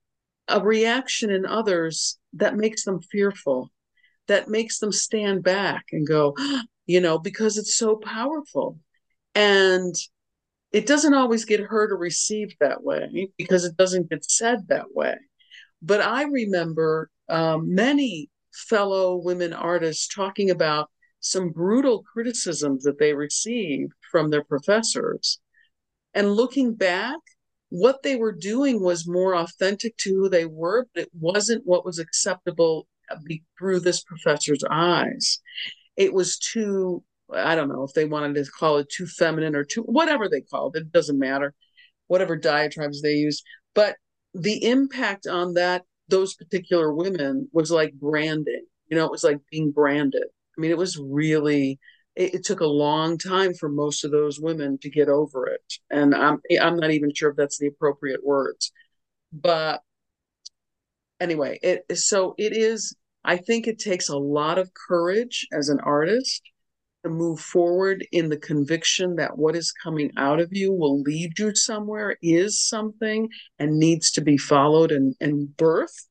a 0.47 0.61
reaction 0.61 1.29
in 1.29 1.45
others 1.45 2.19
that 2.33 2.55
makes 2.55 2.83
them 2.83 3.01
fearful, 3.01 3.71
that 4.27 4.49
makes 4.49 4.79
them 4.79 4.91
stand 4.91 5.43
back 5.43 5.85
and 5.91 6.07
go, 6.07 6.35
you 6.85 6.99
know, 6.99 7.17
because 7.17 7.57
it's 7.57 7.75
so 7.75 7.95
powerful. 7.95 8.79
And 9.35 9.95
it 10.71 10.87
doesn't 10.87 11.13
always 11.13 11.45
get 11.45 11.59
heard 11.59 11.91
or 11.91 11.97
received 11.97 12.55
that 12.59 12.83
way 12.83 13.29
because 13.37 13.65
it 13.65 13.77
doesn't 13.77 14.09
get 14.09 14.23
said 14.23 14.67
that 14.67 14.93
way. 14.93 15.15
But 15.81 16.01
I 16.01 16.23
remember 16.23 17.09
um, 17.29 17.73
many 17.73 18.29
fellow 18.53 19.15
women 19.15 19.53
artists 19.53 20.07
talking 20.07 20.49
about 20.49 20.89
some 21.19 21.49
brutal 21.49 22.03
criticisms 22.03 22.83
that 22.83 22.99
they 22.99 23.13
received 23.13 23.93
from 24.11 24.29
their 24.29 24.43
professors. 24.43 25.39
And 26.13 26.33
looking 26.33 26.73
back, 26.75 27.19
what 27.69 28.03
they 28.03 28.17
were 28.17 28.33
doing 28.33 28.81
was 28.81 29.07
more 29.07 29.35
authentic 29.35 29.95
to 29.97 30.09
who 30.13 30.29
they 30.29 30.45
were, 30.45 30.87
but 30.93 31.03
it 31.03 31.11
wasn't 31.17 31.65
what 31.65 31.85
was 31.85 31.99
acceptable 31.99 32.87
through 33.57 33.79
this 33.79 34.03
professor's 34.03 34.63
eyes. 34.69 35.39
It 35.95 36.13
was 36.13 36.37
too, 36.37 37.03
I 37.33 37.55
don't 37.55 37.69
know 37.69 37.83
if 37.83 37.93
they 37.93 38.05
wanted 38.05 38.35
to 38.35 38.51
call 38.51 38.77
it 38.77 38.89
too 38.89 39.07
feminine 39.07 39.55
or 39.55 39.63
too, 39.63 39.81
whatever 39.83 40.27
they 40.29 40.41
called 40.41 40.75
it, 40.75 40.83
it 40.83 40.91
doesn't 40.91 41.19
matter, 41.19 41.53
whatever 42.07 42.35
diatribes 42.35 43.01
they 43.01 43.13
used. 43.13 43.43
But 43.73 43.95
the 44.33 44.65
impact 44.65 45.27
on 45.27 45.53
that, 45.53 45.83
those 46.07 46.35
particular 46.35 46.93
women 46.93 47.49
was 47.53 47.71
like 47.71 47.93
branding, 47.93 48.65
you 48.87 48.97
know, 48.97 49.05
it 49.05 49.11
was 49.11 49.23
like 49.23 49.39
being 49.49 49.71
branded. 49.71 50.25
I 50.57 50.61
mean, 50.61 50.71
it 50.71 50.77
was 50.77 50.97
really, 50.97 51.79
it, 52.15 52.35
it, 52.35 52.45
took 52.45 52.59
a 52.59 52.65
long 52.65 53.17
time 53.17 53.53
for 53.53 53.69
most 53.69 54.03
of 54.03 54.11
those 54.11 54.39
women 54.39 54.77
to 54.79 54.89
get 54.89 55.07
over 55.07 55.47
it. 55.47 55.73
And 55.89 56.13
I'm 56.13 56.41
I'm 56.61 56.77
not 56.77 56.91
even 56.91 57.13
sure 57.13 57.29
if 57.29 57.37
that's 57.37 57.57
the 57.57 57.67
appropriate 57.67 58.25
words. 58.25 58.71
But 59.31 59.81
anyway, 61.21 61.59
it 61.63 61.97
so 61.97 62.35
it 62.37 62.55
is 62.55 62.95
I 63.23 63.37
think 63.37 63.67
it 63.67 63.79
takes 63.79 64.09
a 64.09 64.17
lot 64.17 64.57
of 64.57 64.71
courage 64.73 65.47
as 65.53 65.69
an 65.69 65.79
artist 65.79 66.41
to 67.03 67.09
move 67.09 67.39
forward 67.39 68.05
in 68.11 68.29
the 68.29 68.37
conviction 68.37 69.15
that 69.15 69.37
what 69.37 69.55
is 69.55 69.71
coming 69.71 70.11
out 70.17 70.39
of 70.39 70.49
you 70.51 70.71
will 70.71 71.01
lead 71.01 71.37
you 71.37 71.55
somewhere, 71.55 72.17
is 72.21 72.61
something, 72.61 73.29
and 73.59 73.79
needs 73.79 74.11
to 74.11 74.21
be 74.21 74.37
followed 74.37 74.91
and, 74.91 75.15
and 75.19 75.49
birthed 75.57 76.05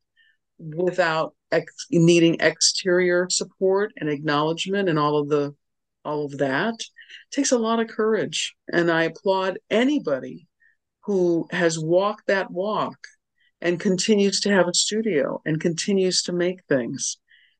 without 0.59 1.35
ex- 1.53 1.87
needing 1.90 2.37
exterior 2.40 3.29
support 3.31 3.92
and 3.96 4.11
acknowledgement 4.11 4.88
and 4.88 4.98
all 4.98 5.16
of 5.18 5.29
the 5.29 5.55
all 6.05 6.24
of 6.24 6.38
that 6.38 6.74
it 6.74 7.35
takes 7.35 7.53
a 7.53 7.59
lot 7.59 7.81
of 7.81 7.88
courage. 7.88 8.55
And 8.72 8.90
i 8.90 9.05
applaud 9.05 9.59
anybody 9.70 10.46
who 11.05 11.48
has 11.50 11.79
walked 11.79 12.26
that 12.26 12.50
walk 12.50 12.98
and 13.61 13.81
continues 13.81 14.40
to 14.40 14.50
have 14.50 14.68
a 14.68 14.74
studio 14.74 15.40
and 15.44 15.61
continues 15.61 16.22
to 16.22 16.33
make 16.33 16.64
things 16.68 17.18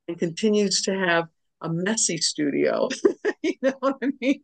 and 0.09 0.19
continues 0.19 0.83
to 0.83 0.95
have 0.95 1.29
a 1.61 1.69
messy 1.69 2.19
studio. 2.19 2.89
You 3.43 3.55
know 3.63 3.73
what 3.81 3.97
i 4.03 4.11
mean? 4.21 4.43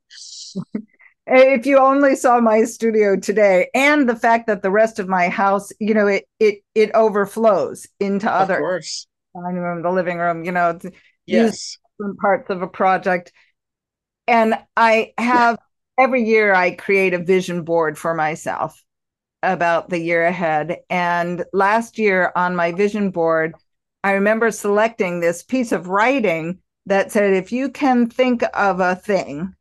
If 1.27 1.67
you 1.67 1.79
only 1.79 2.17
saw 2.17 2.41
my 2.41 2.65
studio 2.65 3.17
today 3.17 3.69
and 3.75 4.09
the 4.09 4.17
fact 4.17 4.47
that 4.47 4.63
the 4.63 4.71
rest 4.71 4.99
of 4.99 5.07
my 5.07 5.29
house 5.29 5.71
you 5.79 5.93
know 5.93 6.07
it 6.07 6.25
it 6.41 6.61
it 6.75 6.91
overflows 6.95 7.87
into 8.01 8.27
of 8.27 8.43
other 8.43 8.59
course. 8.59 9.07
dining 9.35 9.61
room 9.61 9.83
the 9.83 9.91
living 9.91 10.19
room 10.19 10.45
you 10.45 10.53
know 10.53 10.79
yes. 11.27 11.77
different 11.99 12.19
parts 12.19 12.49
of 12.49 12.63
a 12.63 12.69
project. 12.69 13.33
And 14.27 14.55
i 14.77 15.13
have 15.19 15.59
every 15.99 16.25
year 16.25 16.55
i 16.55 16.71
create 16.71 17.13
a 17.13 17.23
vision 17.23 17.65
board 17.65 17.99
for 17.99 18.15
myself 18.15 18.83
about 19.43 19.91
the 19.91 19.99
year 19.99 20.25
ahead. 20.25 20.79
And 20.89 21.45
last 21.53 21.99
year 21.99 22.33
on 22.35 22.57
my 22.57 22.73
vision 22.73 23.11
board 23.11 23.55
i 24.05 24.13
remember 24.13 24.51
selecting 24.51 25.21
this 25.21 25.43
piece 25.43 25.73
of 25.73 25.89
writing 25.89 26.61
that 26.87 27.13
said 27.13 27.35
if 27.35 27.53
you 27.53 27.71
can 27.71 28.09
think 28.09 28.43
of 28.55 28.81
a 28.81 28.97
thing 28.97 29.55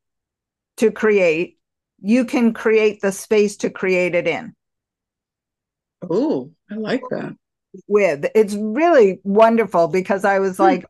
to 0.77 0.91
create, 0.91 1.57
you 2.01 2.25
can 2.25 2.53
create 2.53 3.01
the 3.01 3.11
space 3.11 3.57
to 3.57 3.69
create 3.69 4.15
it 4.15 4.27
in. 4.27 4.53
Oh, 6.09 6.51
I 6.69 6.75
like 6.75 7.03
that. 7.09 7.35
With 7.87 8.25
it's 8.35 8.55
really 8.55 9.19
wonderful 9.23 9.87
because 9.89 10.23
I 10.23 10.39
was 10.39 10.59
Hmm. 10.59 10.63
like, 10.63 10.85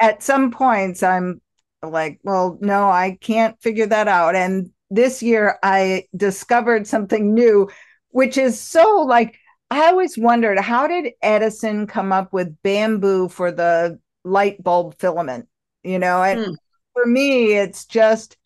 at 0.00 0.22
some 0.22 0.50
points, 0.50 1.02
I'm 1.02 1.40
like, 1.82 2.20
well, 2.24 2.58
no, 2.60 2.90
I 2.90 3.18
can't 3.20 3.60
figure 3.62 3.86
that 3.86 4.08
out. 4.08 4.34
And 4.36 4.70
this 4.90 5.22
year, 5.22 5.58
I 5.62 6.06
discovered 6.16 6.86
something 6.86 7.34
new, 7.34 7.70
which 8.10 8.38
is 8.38 8.60
so 8.60 9.02
like, 9.02 9.38
I 9.70 9.86
always 9.88 10.18
wondered 10.18 10.58
how 10.58 10.86
did 10.88 11.12
Edison 11.22 11.86
come 11.86 12.12
up 12.12 12.32
with 12.32 12.56
bamboo 12.62 13.28
for 13.28 13.52
the 13.52 14.00
light 14.24 14.62
bulb 14.62 14.98
filament? 14.98 15.48
You 15.82 15.98
know, 15.98 16.22
and 16.22 16.38
Hmm. 16.38 16.54
for 16.94 17.06
me, 17.06 17.54
it's 17.54 17.84
just 17.86 18.36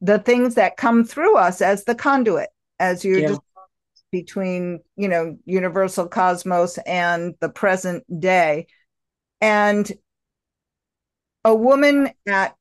the 0.00 0.18
things 0.18 0.54
that 0.54 0.76
come 0.76 1.04
through 1.04 1.36
us 1.36 1.60
as 1.60 1.84
the 1.84 1.94
conduit, 1.94 2.50
as 2.78 3.04
you 3.04 3.20
Yeah. 3.22 3.28
just 3.28 3.40
between 4.12 4.80
you 4.96 5.08
know 5.08 5.38
universal 5.44 6.06
cosmos 6.08 6.78
and 6.86 7.34
the 7.40 7.48
present 7.48 8.04
day 8.20 8.66
and 9.40 9.92
a 11.44 11.54
woman 11.54 12.10
at 12.28 12.56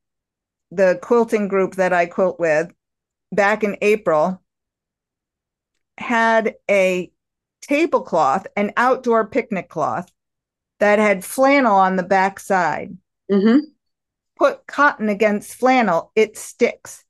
the 0.72 1.00
quilting 1.02 1.48
group 1.48 1.76
that 1.76 1.94
i 1.94 2.06
quilt 2.06 2.40
with 2.40 2.72
back 3.32 3.64
in 3.64 3.78
april 3.82 4.42
had 5.98 6.56
a 6.70 7.12
tablecloth 7.62 8.48
an 8.56 8.72
outdoor 8.78 9.28
picnic 9.28 9.70
cloth 9.70 10.12
that 10.80 11.00
had 11.00 11.26
flannel 11.26 11.76
on 11.76 11.96
the 11.96 12.04
back 12.04 12.40
side 12.40 12.98
hmm 13.30 13.75
put 14.38 14.66
cotton 14.68 15.10
against 15.10 15.56
flannel 15.56 16.12
it 16.16 16.38
sticks 16.38 17.06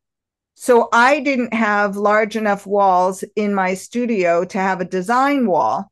so 0.56 0.88
I 0.94 1.20
didn't 1.20 1.54
have 1.54 1.98
large 1.98 2.36
enough 2.36 2.66
walls 2.66 3.24
in 3.36 3.54
my 3.54 3.74
studio 3.74 4.46
to 4.46 4.58
have 4.58 4.82
a 4.82 4.86
design 4.86 5.48
wall. 5.48 5.92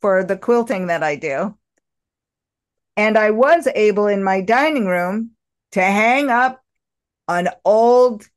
for 0.00 0.24
the 0.24 0.36
quilting 0.36 0.88
that 0.88 1.02
I 1.02 1.16
do. 1.16 1.56
And 2.96 3.16
I 3.16 3.30
was 3.30 3.68
able 3.74 4.08
in 4.08 4.24
my 4.24 4.40
dining 4.40 4.86
room 4.86 5.30
to 5.72 5.80
hang 5.80 6.28
up 6.28 6.62
an 7.28 7.50
old 7.64 8.28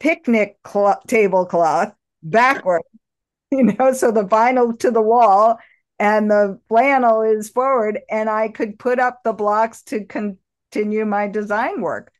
picnic 0.00 0.58
cl- 0.66 1.02
tablecloth 1.06 1.94
backward, 2.22 2.82
you 3.50 3.64
know, 3.64 3.92
so 3.92 4.10
the 4.12 4.24
vinyl 4.24 4.78
to 4.78 4.90
the 4.90 5.02
wall 5.02 5.58
and 5.98 6.30
the 6.30 6.60
flannel 6.68 7.22
is 7.22 7.50
forward, 7.50 8.00
and 8.10 8.30
I 8.30 8.48
could 8.48 8.78
put 8.78 8.98
up 8.98 9.22
the 9.22 9.32
blocks 9.32 9.82
to 9.84 10.04
continue 10.72 11.04
my 11.04 11.28
design 11.28 11.80
work. 11.80 12.12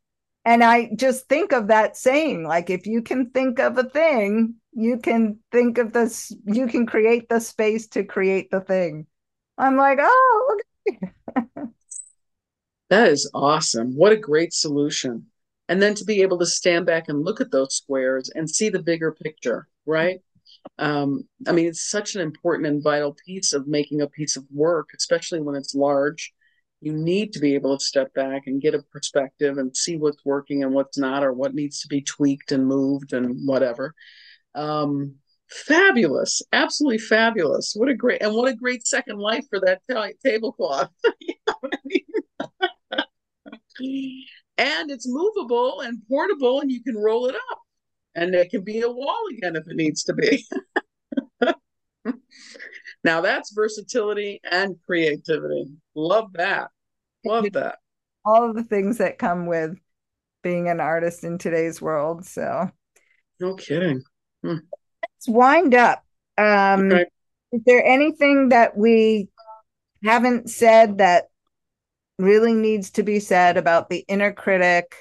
And 0.45 0.63
I 0.63 0.91
just 0.97 1.29
think 1.29 1.53
of 1.53 1.69
that 1.69 1.97
saying 1.97 2.45
like, 2.45 2.69
if 2.69 2.87
you 2.87 3.03
can 3.03 3.31
think 3.31 3.59
of 3.59 3.79
a 3.79 3.85
thing, 3.85 4.57
you 4.73 4.99
can 4.99 5.39
think 5.53 5.79
of 5.79 5.93
this, 5.93 6.33
you 6.45 6.67
can 6.67 6.87
create 6.87 7.29
the 7.29 7.41
space 7.41 7.87
to 7.89 8.05
create 8.05 8.51
the 8.51 8.61
thing. 8.61 9.07
I'm 9.57 9.77
like, 9.77 9.99
oh, 10.01 10.61
that 12.91 13.09
is 13.09 13.31
awesome. 13.33 13.97
What 13.97 14.13
a 14.13 14.17
great 14.17 14.53
solution. 14.53 15.27
And 15.69 15.81
then 15.81 15.95
to 15.95 16.05
be 16.05 16.23
able 16.23 16.39
to 16.41 16.47
stand 16.47 16.87
back 16.87 17.09
and 17.09 17.25
look 17.25 17.41
at 17.41 17.53
those 17.53 17.77
squares 17.77 18.31
and 18.35 18.51
see 18.51 18.69
the 18.69 18.83
bigger 18.83 19.13
picture, 19.13 19.69
right? 19.87 20.21
Um, 20.79 21.29
I 21.47 21.53
mean, 21.53 21.67
it's 21.67 21.89
such 21.89 22.15
an 22.17 22.21
important 22.21 22.67
and 22.67 22.83
vital 22.83 23.17
piece 23.25 23.53
of 23.53 23.69
making 23.69 24.01
a 24.01 24.09
piece 24.09 24.37
of 24.37 24.45
work, 24.53 24.89
especially 24.97 25.41
when 25.41 25.55
it's 25.55 25.75
large. 25.75 26.33
You 26.83 26.93
need 26.93 27.33
to 27.33 27.39
be 27.39 27.55
able 27.55 27.79
to 27.79 27.85
step 27.85 28.13
back 28.13 28.43
and 28.47 28.61
get 28.61 28.75
a 28.75 28.83
perspective 28.93 29.57
and 29.59 29.77
see 29.77 29.97
what's 29.97 30.25
working 30.25 30.65
and 30.65 30.75
what's 30.75 30.99
not, 30.99 31.23
or 31.25 31.33
what 31.33 31.55
needs 31.55 31.81
to 31.81 31.89
be 31.89 32.03
tweaked 32.03 32.53
and 32.53 32.67
moved 32.67 33.13
and 33.13 33.47
whatever. 33.47 33.95
Um, 34.55 35.15
fabulous, 35.49 36.43
absolutely 36.53 36.99
fabulous. 36.99 37.73
What 37.77 37.89
a 37.89 37.95
great 37.95 38.21
and 38.21 38.35
what 38.35 38.51
a 38.51 38.55
great 38.55 38.87
second 38.87 39.19
life 39.19 39.45
for 39.49 39.61
that 39.61 39.81
t- 39.89 40.15
tablecloth. 40.29 40.91
and 44.59 44.91
it's 44.91 45.09
movable 45.09 45.81
and 45.81 46.03
portable, 46.09 46.61
and 46.61 46.71
you 46.71 46.83
can 46.83 46.97
roll 46.97 47.27
it 47.27 47.37
up 47.37 47.59
and 48.15 48.35
it 48.35 48.51
can 48.51 48.63
be 48.63 48.81
a 48.81 48.91
wall 48.91 49.25
again 49.31 49.57
if 49.57 49.67
it 49.67 49.77
needs 49.77 50.05
to 50.05 50.15
be. 50.15 50.45
now 53.05 53.21
that's 53.21 53.53
versatility 53.53 54.41
and 54.51 54.77
creativity. 54.85 55.67
Love 55.95 56.33
that. 56.35 56.71
Love 57.25 57.47
that. 57.53 57.79
All 58.25 58.49
of 58.49 58.55
the 58.55 58.65
things 58.65 58.99
that 58.99 59.19
come 59.19 59.47
with 59.47 59.77
being 60.43 60.69
an 60.69 60.81
artist 60.81 61.25
in 61.25 61.39
today's 61.39 61.81
world. 61.81 62.25
So, 62.25 62.71
no 63.41 63.55
kidding. 63.55 64.03
Hmm. 64.43 64.59
Let's 65.03 65.29
wind 65.29 65.75
up. 65.75 66.05
Um, 66.39 66.93
okay. 66.93 67.07
Is 67.53 67.63
there 67.67 67.85
anything 67.85 68.49
that 68.49 68.77
we 68.77 69.29
haven't 70.03 70.51
said 70.51 70.99
that 70.99 71.27
really 72.19 72.55
needs 72.55 72.93
to 72.93 73.03
be 73.03 73.21
said 73.21 73.57
about 73.57 73.89
the 73.89 74.05
inner 74.09 74.33
critic 74.33 74.95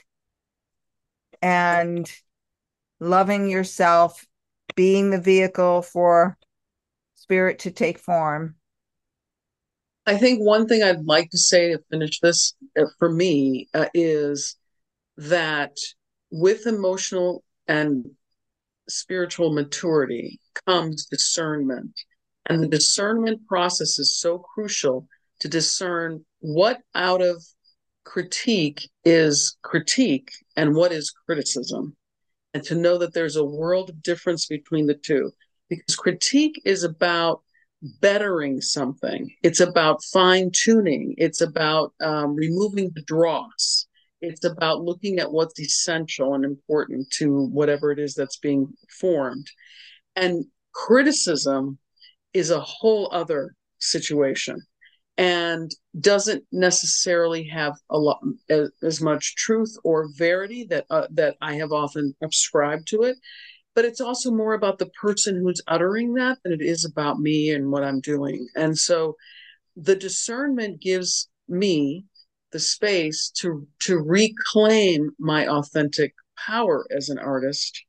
and 1.42 2.12
loving 3.00 3.50
yourself, 3.50 4.26
being 4.76 5.10
the 5.10 5.22
vehicle 5.22 5.82
for 5.82 6.38
spirit 7.32 7.60
to 7.60 7.72
take 7.72 7.98
form. 7.98 8.56
I 10.06 10.18
think 10.18 10.42
one 10.42 10.68
thing 10.68 10.84
I'd 10.84 11.06
like 11.06 11.30
to 11.30 11.38
say 11.38 11.72
to 11.72 11.80
finish 11.90 12.20
this 12.20 12.56
uh, 12.78 12.84
for 13.00 13.10
me 13.10 13.70
uh, 13.74 13.86
is 13.94 14.58
that 15.16 15.72
with 16.30 16.68
emotional 16.68 17.46
and 17.70 18.06
spiritual 18.90 19.54
maturity 19.54 20.42
comes 20.66 21.06
discernment. 21.06 21.94
And 22.48 22.62
the 22.62 22.68
discernment 22.68 23.48
process 23.48 23.98
is 23.98 24.20
so 24.20 24.40
crucial 24.40 25.08
to 25.40 25.48
discern 25.48 26.26
what 26.40 26.82
out 26.96 27.22
of 27.22 27.42
critique 28.04 28.90
is 29.06 29.56
critique 29.62 30.32
and 30.58 30.76
what 30.76 30.92
is 30.92 31.14
criticism 31.26 31.96
and 32.54 32.62
to 32.64 32.76
know 32.76 32.98
that 32.98 33.14
there's 33.14 33.38
a 33.38 33.46
world 33.46 33.90
of 33.90 34.04
difference 34.04 34.48
between 34.48 34.88
the 34.88 34.96
two. 34.96 35.32
Because 35.72 35.96
critique 35.96 36.62
is 36.66 36.84
about 36.84 37.44
bettering 38.02 38.60
something, 38.60 39.32
it's 39.42 39.62
about 39.62 40.04
fine 40.04 40.52
tuning, 40.54 41.16
it's 41.18 41.40
about 41.40 41.94
um, 42.02 42.36
removing 42.36 42.92
the 42.94 43.04
dross, 43.04 43.88
it's 44.20 44.44
about 44.44 44.82
looking 44.82 45.18
at 45.20 45.32
what's 45.32 45.58
essential 45.62 46.34
and 46.34 46.44
important 46.44 47.10
to 47.12 47.46
whatever 47.46 47.90
it 47.90 48.00
is 48.00 48.16
that's 48.16 48.36
being 48.36 48.68
formed. 49.00 49.48
And 50.18 50.44
criticism 50.74 51.80
is 52.34 52.50
a 52.50 52.60
whole 52.60 53.08
other 53.14 53.56
situation 53.80 54.62
and 55.18 55.72
doesn't 56.02 56.44
necessarily 56.52 57.48
have 57.48 57.76
a 57.90 57.98
lot 57.98 58.20
as, 58.50 58.72
as 58.84 59.02
much 59.02 59.36
truth 59.38 59.74
or 59.86 60.10
verity 60.18 60.66
that 60.70 60.86
uh, 60.90 61.08
that 61.12 61.38
I 61.42 61.56
have 61.56 61.72
often 61.72 62.14
ascribed 62.22 62.90
to 62.90 63.04
it 63.04 63.18
but 63.76 63.86
it's 63.86 64.02
also 64.02 64.32
more 64.32 64.54
about 64.54 64.80
the 64.80 64.90
person 65.02 65.36
who's 65.36 65.62
uttering 65.68 66.14
that 66.14 66.38
than 66.44 66.54
it 66.54 66.62
is 66.62 66.86
about 66.86 67.20
me 67.20 67.52
and 67.52 67.72
what 67.72 67.84
I'm 67.84 68.02
doing 68.02 68.48
and 68.56 68.78
so 68.78 69.16
the 69.76 69.96
discernment 69.96 70.82
gives 70.82 71.30
me 71.48 72.06
the 72.52 72.60
space 72.60 73.32
to 73.38 73.68
to 73.80 73.98
reclaim 73.98 75.12
my 75.20 75.48
authentic 75.48 76.14
power 76.38 76.86
as 76.96 77.10
an 77.10 77.20
artist 77.20 77.86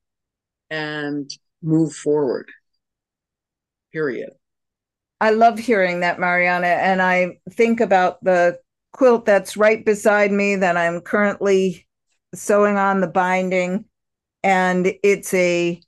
and 0.70 1.30
move 1.62 1.92
forward 1.92 2.48
period 3.92 4.30
I 5.22 5.30
love 5.30 5.56
hearing 5.56 6.00
that, 6.00 6.18
Mariana. 6.18 6.66
And 6.66 7.00
I 7.00 7.38
think 7.48 7.78
about 7.78 8.24
the 8.24 8.58
quilt 8.92 9.24
that's 9.24 9.56
right 9.56 9.84
beside 9.84 10.32
me 10.32 10.56
that 10.56 10.76
I'm 10.76 11.00
currently 11.00 11.86
sewing 12.34 12.76
on 12.76 13.00
the 13.00 13.06
binding. 13.06 13.84
And 14.42 14.94
it's 15.02 15.32
a 15.34 15.80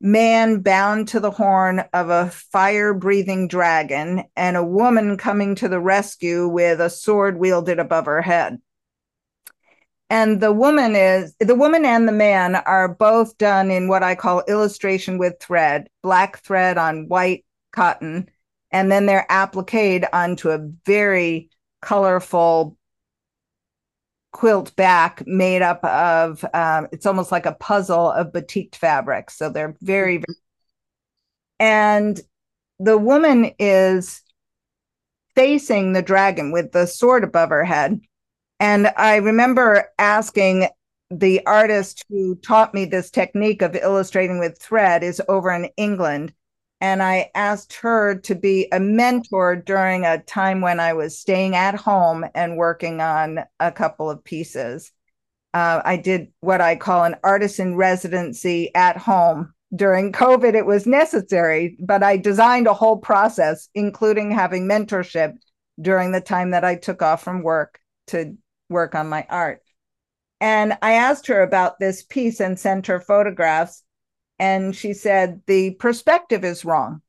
man 0.00 0.60
bound 0.60 1.08
to 1.08 1.20
the 1.20 1.30
horn 1.30 1.84
of 1.92 2.10
a 2.10 2.30
fire 2.30 2.92
breathing 2.92 3.48
dragon 3.48 4.24
and 4.36 4.56
a 4.56 4.64
woman 4.64 5.16
coming 5.16 5.54
to 5.56 5.68
the 5.68 5.80
rescue 5.80 6.46
with 6.46 6.80
a 6.80 6.90
sword 6.90 7.38
wielded 7.38 7.78
above 7.78 8.04
her 8.06 8.22
head. 8.22 8.60
And 10.08 10.40
the 10.40 10.52
woman 10.52 10.94
is 10.94 11.34
the 11.40 11.54
woman 11.54 11.84
and 11.84 12.06
the 12.06 12.12
man 12.12 12.54
are 12.54 12.88
both 12.88 13.38
done 13.38 13.70
in 13.70 13.88
what 13.88 14.02
I 14.02 14.14
call 14.14 14.44
illustration 14.46 15.18
with 15.18 15.40
thread, 15.40 15.88
black 16.02 16.38
thread 16.44 16.78
on 16.78 17.08
white 17.08 17.44
cotton 17.72 18.30
and 18.70 18.90
then 18.90 19.06
they're 19.06 19.26
appliqued 19.30 20.04
onto 20.12 20.50
a 20.50 20.58
very 20.84 21.50
colorful 21.80 22.76
quilt 24.36 24.76
back 24.76 25.26
made 25.26 25.62
up 25.62 25.82
of 25.82 26.44
um, 26.52 26.86
it's 26.92 27.06
almost 27.06 27.32
like 27.32 27.46
a 27.46 27.54
puzzle 27.54 28.12
of 28.12 28.34
batik 28.34 28.74
fabric 28.74 29.30
so 29.30 29.48
they're 29.48 29.74
very, 29.80 30.18
very 30.18 30.24
and 31.58 32.20
the 32.78 32.98
woman 32.98 33.52
is 33.58 34.20
facing 35.34 35.94
the 35.94 36.02
dragon 36.02 36.52
with 36.52 36.72
the 36.72 36.84
sword 36.84 37.24
above 37.24 37.48
her 37.48 37.64
head. 37.64 37.98
And 38.60 38.92
i 38.98 39.16
remember 39.16 39.86
asking 39.98 40.68
the 41.10 41.40
artist 41.46 42.04
who 42.10 42.34
taught 42.34 42.74
me 42.74 42.84
this 42.84 43.10
technique 43.10 43.62
of 43.62 43.74
illustrating 43.74 44.38
with 44.38 44.58
thread 44.58 45.02
is 45.02 45.22
over 45.30 45.50
in 45.50 45.70
england 45.78 46.34
and 46.80 47.02
I 47.02 47.30
asked 47.34 47.74
her 47.74 48.16
to 48.20 48.34
be 48.34 48.68
a 48.70 48.78
mentor 48.78 49.56
during 49.56 50.04
a 50.04 50.22
time 50.22 50.60
when 50.60 50.78
I 50.78 50.92
was 50.92 51.18
staying 51.18 51.54
at 51.54 51.74
home 51.74 52.24
and 52.34 52.56
working 52.56 53.00
on 53.00 53.40
a 53.58 53.72
couple 53.72 54.10
of 54.10 54.22
pieces. 54.22 54.92
Uh, 55.54 55.80
I 55.84 55.96
did 55.96 56.28
what 56.40 56.60
I 56.60 56.76
call 56.76 57.04
an 57.04 57.16
artisan 57.24 57.76
residency 57.76 58.74
at 58.74 58.98
home. 58.98 59.54
During 59.74 60.12
COVID, 60.12 60.54
it 60.54 60.66
was 60.66 60.86
necessary, 60.86 61.76
but 61.80 62.02
I 62.02 62.18
designed 62.18 62.66
a 62.66 62.74
whole 62.74 62.98
process, 62.98 63.68
including 63.74 64.30
having 64.30 64.68
mentorship 64.68 65.34
during 65.80 66.12
the 66.12 66.20
time 66.20 66.50
that 66.50 66.64
I 66.64 66.76
took 66.76 67.02
off 67.02 67.22
from 67.22 67.42
work 67.42 67.80
to 68.08 68.36
work 68.68 68.94
on 68.94 69.08
my 69.08 69.26
art. 69.28 69.62
And 70.40 70.76
I 70.82 70.92
asked 70.92 71.26
her 71.28 71.42
about 71.42 71.80
this 71.80 72.02
piece 72.02 72.40
and 72.40 72.58
sent 72.58 72.86
her 72.88 73.00
photographs 73.00 73.82
and 74.38 74.74
she 74.74 74.92
said 74.92 75.40
the 75.46 75.72
perspective 75.72 76.44
is 76.44 76.64
wrong. 76.64 77.02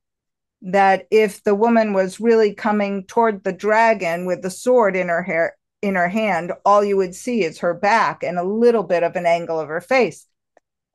That 0.62 1.08
if 1.12 1.44
the 1.44 1.56
woman 1.56 1.94
was 1.94 2.20
really 2.20 2.54
coming 2.54 3.06
toward 3.06 3.44
the 3.44 3.54
dragon 3.54 4.26
with 4.26 4.42
the 4.42 4.50
sword 4.50 4.96
in 4.96 5.10
her 5.10 5.22
hair 5.24 5.56
in 5.84 5.94
her 5.94 6.08
hand 6.10 6.52
all 6.66 6.84
you 6.84 6.98
would 6.98 7.14
see 7.14 7.44
is 7.44 7.60
her 7.60 7.76
back 7.76 8.24
and 8.24 8.40
a 8.40 8.44
little 8.44 8.82
bit 8.82 9.04
of 9.04 9.16
an 9.16 9.28
angle 9.28 9.60
of 9.60 9.68
her 9.68 9.82
face. 9.82 10.26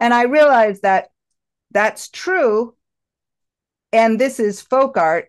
And 0.01 0.13
i 0.13 0.23
realized 0.23 0.83
that 0.83 1.11
that's 1.71 2.09
true 2.09 2.75
and 3.93 4.19
this 4.19 4.41
is 4.41 4.61
folk 4.61 4.97
art 4.97 5.29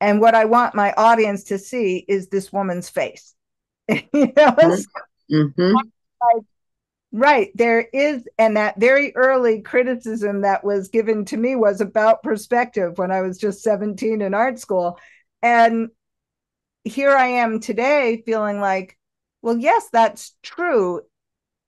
and 0.00 0.20
what 0.20 0.34
i 0.34 0.44
want 0.44 0.74
my 0.74 0.92
audience 0.96 1.44
to 1.44 1.58
see 1.58 2.04
is 2.08 2.28
this 2.28 2.52
woman's 2.52 2.88
face. 2.88 3.34
You 3.88 4.32
know 4.36 4.56
mm-hmm 5.30 5.76
Right. 7.16 7.52
There 7.54 7.78
is, 7.80 8.26
and 8.38 8.56
that 8.56 8.80
very 8.80 9.14
early 9.14 9.62
criticism 9.62 10.40
that 10.40 10.64
was 10.64 10.88
given 10.88 11.24
to 11.26 11.36
me 11.36 11.54
was 11.54 11.80
about 11.80 12.24
perspective 12.24 12.98
when 12.98 13.12
I 13.12 13.20
was 13.20 13.38
just 13.38 13.62
17 13.62 14.20
in 14.20 14.34
art 14.34 14.58
school. 14.58 14.98
And 15.40 15.90
here 16.82 17.12
I 17.12 17.26
am 17.26 17.60
today 17.60 18.20
feeling 18.26 18.58
like, 18.58 18.98
well, 19.42 19.56
yes, 19.56 19.88
that's 19.92 20.34
true 20.42 21.02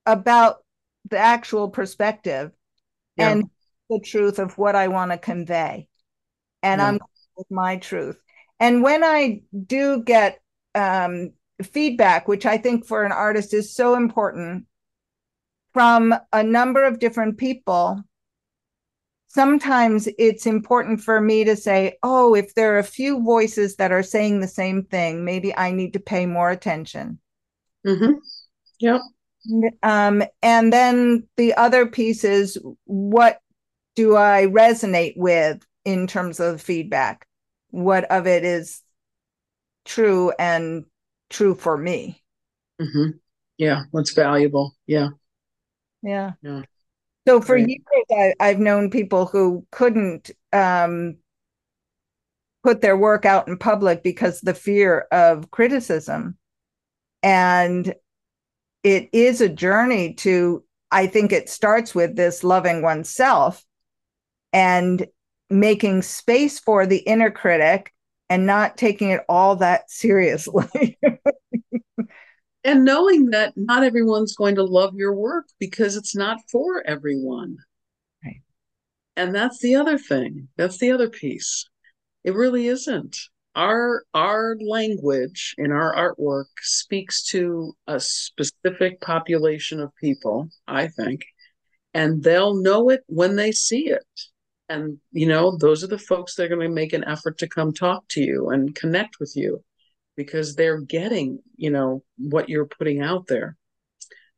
about 0.04 0.64
the 1.08 1.18
actual 1.18 1.68
perspective 1.68 2.50
yeah. 3.16 3.30
and 3.30 3.44
the 3.88 4.00
truth 4.00 4.40
of 4.40 4.58
what 4.58 4.74
I 4.74 4.88
want 4.88 5.12
to 5.12 5.16
convey. 5.16 5.86
And 6.60 6.80
yeah. 6.80 6.88
I'm 6.88 6.98
with 7.36 7.50
my 7.52 7.76
truth. 7.76 8.20
And 8.58 8.82
when 8.82 9.04
I 9.04 9.42
do 9.64 10.02
get 10.02 10.40
um, 10.74 11.34
feedback, 11.62 12.26
which 12.26 12.46
I 12.46 12.58
think 12.58 12.84
for 12.84 13.04
an 13.04 13.12
artist 13.12 13.54
is 13.54 13.72
so 13.72 13.94
important 13.94 14.66
from 15.76 16.14
a 16.32 16.42
number 16.42 16.82
of 16.84 16.98
different 16.98 17.36
people, 17.36 18.02
sometimes 19.28 20.08
it's 20.18 20.46
important 20.46 21.02
for 21.02 21.20
me 21.20 21.44
to 21.44 21.54
say, 21.54 21.98
oh, 22.02 22.34
if 22.34 22.54
there 22.54 22.74
are 22.74 22.78
a 22.78 22.82
few 22.82 23.22
voices 23.22 23.76
that 23.76 23.92
are 23.92 24.02
saying 24.02 24.40
the 24.40 24.48
same 24.48 24.84
thing, 24.84 25.22
maybe 25.22 25.54
I 25.54 25.72
need 25.72 25.92
to 25.92 26.00
pay 26.00 26.24
more 26.24 26.50
attention. 26.50 27.18
Mm-hmm. 27.86 28.12
Yep. 28.80 29.02
Um, 29.82 30.22
and 30.42 30.72
then 30.72 31.28
the 31.36 31.52
other 31.52 31.84
piece 31.84 32.24
is 32.24 32.58
what 32.84 33.40
do 33.96 34.16
I 34.16 34.46
resonate 34.46 35.18
with 35.18 35.62
in 35.84 36.06
terms 36.06 36.40
of 36.40 36.62
feedback? 36.62 37.26
What 37.68 38.04
of 38.04 38.26
it 38.26 38.46
is 38.46 38.80
true 39.84 40.32
and 40.38 40.86
true 41.28 41.54
for 41.54 41.76
me? 41.76 42.22
Mm-hmm. 42.80 43.18
Yeah, 43.58 43.82
what's 43.90 44.14
valuable? 44.14 44.74
Yeah. 44.86 45.08
Yeah. 46.02 46.32
Yeah. 46.42 46.62
So 47.26 47.40
for 47.40 47.56
Right. 47.56 47.66
years, 47.68 48.34
I, 48.40 48.48
I've 48.48 48.60
known 48.60 48.90
people 48.90 49.26
who 49.26 49.66
couldn't 49.72 50.30
um, 50.52 51.16
put 52.62 52.80
their 52.80 52.96
work 52.96 53.24
out 53.24 53.48
in 53.48 53.56
public 53.58 54.02
because 54.02 54.40
the 54.40 54.54
fear 54.54 55.06
of 55.10 55.50
criticism. 55.50 56.36
And 57.22 57.94
it 58.82 59.08
is 59.12 59.40
a 59.40 59.48
journey 59.48 60.14
to, 60.14 60.62
I 60.90 61.08
think 61.08 61.32
it 61.32 61.48
starts 61.48 61.94
with 61.94 62.14
this 62.14 62.44
loving 62.44 62.82
oneself 62.82 63.64
and 64.52 65.06
making 65.50 66.02
space 66.02 66.58
for 66.58 66.86
the 66.86 66.98
inner 66.98 67.30
critic 67.30 67.92
and 68.28 68.46
not 68.46 68.76
taking 68.76 69.10
it 69.10 69.22
all 69.28 69.56
that 69.56 69.90
seriously. 69.90 70.98
And 72.66 72.84
knowing 72.84 73.30
that 73.30 73.52
not 73.56 73.84
everyone's 73.84 74.34
going 74.34 74.56
to 74.56 74.64
love 74.64 74.96
your 74.96 75.14
work 75.14 75.46
because 75.60 75.94
it's 75.94 76.16
not 76.16 76.38
for 76.50 76.84
everyone. 76.84 77.56
Right. 78.24 78.42
And 79.16 79.32
that's 79.32 79.60
the 79.60 79.76
other 79.76 79.96
thing. 79.96 80.48
That's 80.56 80.78
the 80.78 80.90
other 80.90 81.08
piece. 81.08 81.64
It 82.24 82.34
really 82.34 82.66
isn't. 82.66 83.16
Our 83.54 84.02
our 84.12 84.56
language 84.60 85.54
in 85.58 85.70
our 85.70 85.94
artwork 85.94 86.46
speaks 86.60 87.22
to 87.28 87.74
a 87.86 88.00
specific 88.00 89.00
population 89.00 89.80
of 89.80 89.94
people 89.98 90.48
i 90.66 90.88
think. 90.88 91.24
And 91.94 92.22
they'll 92.22 92.60
know 92.60 92.90
it 92.90 93.02
when 93.06 93.36
they 93.36 93.52
see 93.52 93.88
it. 93.88 94.04
And 94.68 94.98
you 95.12 95.28
know 95.28 95.56
those 95.56 95.84
are 95.84 95.86
the 95.86 95.98
folks 95.98 96.34
that 96.34 96.46
are 96.46 96.48
going 96.48 96.68
to 96.68 96.74
make 96.74 96.92
an 96.92 97.04
effort 97.04 97.38
to 97.38 97.48
come 97.48 97.72
talk 97.72 98.08
to 98.08 98.20
you 98.20 98.50
and 98.50 98.74
connect 98.74 99.20
with 99.20 99.34
you 99.36 99.62
because 100.16 100.54
they're 100.54 100.80
getting 100.80 101.40
you 101.56 101.70
know 101.70 102.02
what 102.18 102.48
you're 102.48 102.66
putting 102.66 103.02
out 103.02 103.26
there. 103.26 103.56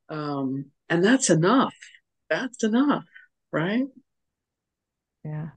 Um 0.09 0.67
and 0.89 1.05
that's 1.05 1.31
enough. 1.31 1.75
That's 2.31 2.65
enough 2.65 3.05
right? 3.53 3.85
Yeah. 5.25 5.49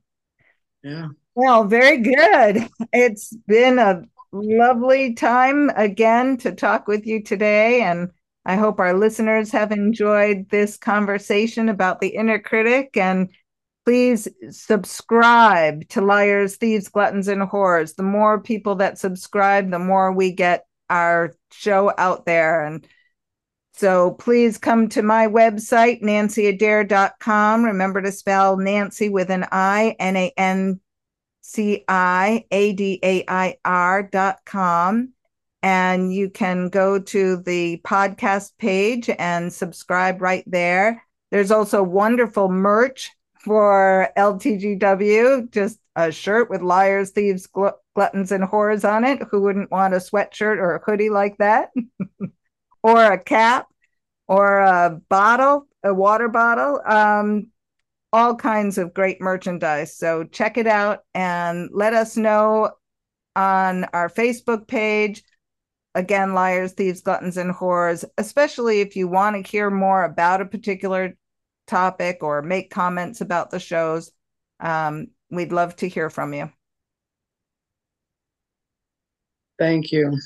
Yeah. 0.83 1.07
Well 1.35 1.65
very 1.65 1.97
good. 1.97 2.67
It's 2.93 3.35
been 3.47 3.79
a 3.79 4.03
lovely 4.31 5.13
time 5.13 5.69
again 5.75 6.37
to 6.37 6.51
talk 6.53 6.87
with 6.87 7.05
you 7.05 7.21
today 7.21 7.81
and 7.81 8.09
i 8.45 8.55
hope 8.55 8.79
our 8.79 8.93
listeners 8.93 9.51
have 9.51 9.73
enjoyed 9.73 10.49
this 10.49 10.77
conversation 10.77 11.67
about 11.67 11.99
the 11.99 12.07
inner 12.07 12.39
critic 12.39 12.95
and 12.95 13.29
please 13.85 14.27
subscribe 14.49 15.87
to 15.89 16.01
Liars, 16.01 16.57
Thieves, 16.57 16.89
Gluttons, 16.89 17.27
and 17.27 17.41
Whores. 17.41 17.95
The 17.95 18.03
more 18.03 18.41
people 18.41 18.75
that 18.75 18.99
subscribe, 18.99 19.71
the 19.71 19.79
more 19.79 20.11
we 20.11 20.31
get 20.31 20.65
our 20.89 21.33
show 21.51 21.91
out 21.97 22.25
there. 22.25 22.65
And 22.65 22.85
so 23.73 24.11
please 24.11 24.57
come 24.57 24.89
to 24.89 25.01
my 25.01 25.27
website, 25.27 26.03
nanciadair.com. 26.03 27.63
Remember 27.63 28.01
to 28.01 28.11
spell 28.11 28.57
Nancy 28.57 29.09
with 29.09 29.31
an 29.31 29.45
I, 29.51 29.95
N 29.97 30.17
A 30.17 30.31
N 30.37 30.79
C 31.41 31.83
I 31.87 32.45
A 32.51 32.73
D 32.73 32.99
A 33.01 33.23
I 33.27 33.57
R.com. 33.65 35.13
And 35.63 36.13
you 36.13 36.29
can 36.29 36.69
go 36.69 36.99
to 36.99 37.37
the 37.37 37.81
podcast 37.83 38.51
page 38.57 39.09
and 39.09 39.53
subscribe 39.53 40.21
right 40.21 40.43
there. 40.47 41.03
There's 41.29 41.51
also 41.51 41.83
wonderful 41.83 42.49
merch 42.49 43.11
for 43.43 44.09
LTGW, 44.17 45.51
just 45.51 45.79
a 45.95 46.11
shirt 46.11 46.49
with 46.49 46.61
liars, 46.61 47.11
thieves, 47.11 47.47
gl- 47.47 47.73
gluttons, 47.95 48.31
and 48.31 48.43
whores 48.43 48.87
on 48.87 49.03
it. 49.03 49.21
Who 49.31 49.41
wouldn't 49.41 49.71
want 49.71 49.93
a 49.93 49.97
sweatshirt 49.97 50.57
or 50.57 50.75
a 50.75 50.83
hoodie 50.83 51.09
like 51.09 51.37
that? 51.37 51.69
or 52.83 53.03
a 53.03 53.17
cap 53.17 53.67
or 54.27 54.59
a 54.59 55.01
bottle, 55.09 55.67
a 55.83 55.93
water 55.93 56.29
bottle. 56.29 56.81
Um, 56.85 57.47
all 58.13 58.35
kinds 58.35 58.77
of 58.77 58.93
great 58.93 59.21
merchandise. 59.21 59.95
So 59.95 60.25
check 60.25 60.57
it 60.57 60.67
out 60.67 60.99
and 61.13 61.69
let 61.71 61.93
us 61.93 62.17
know 62.17 62.71
on 63.35 63.85
our 63.85 64.09
Facebook 64.09 64.67
page. 64.67 65.23
Again, 65.95 66.33
liars, 66.33 66.73
thieves, 66.73 67.01
gluttons, 67.01 67.37
and 67.37 67.53
whores, 67.53 68.05
especially 68.17 68.81
if 68.81 68.95
you 68.95 69.07
want 69.07 69.35
to 69.35 69.49
hear 69.49 69.69
more 69.69 70.03
about 70.03 70.41
a 70.41 70.45
particular 70.45 71.17
topic 71.71 72.21
or 72.21 72.41
make 72.41 72.69
comments 72.69 73.21
about 73.21 73.49
the 73.49 73.59
shows. 73.59 74.11
Um, 74.59 75.07
we'd 75.31 75.53
love 75.53 75.75
to 75.77 75.87
hear 75.87 76.09
from 76.09 76.33
you. 76.33 76.51
Thank 79.57 79.91
you. 79.91 80.17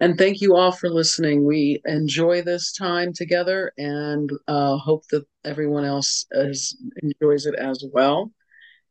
And 0.00 0.18
thank 0.18 0.40
you 0.40 0.56
all 0.56 0.72
for 0.72 0.90
listening. 0.90 1.46
We 1.46 1.80
enjoy 1.84 2.42
this 2.42 2.72
time 2.72 3.12
together 3.12 3.72
and 3.78 4.28
uh, 4.48 4.78
hope 4.78 5.06
that 5.10 5.24
everyone 5.44 5.84
else 5.84 6.26
is, 6.32 6.76
enjoys 7.02 7.46
it 7.46 7.54
as 7.54 7.84
well. 7.92 8.32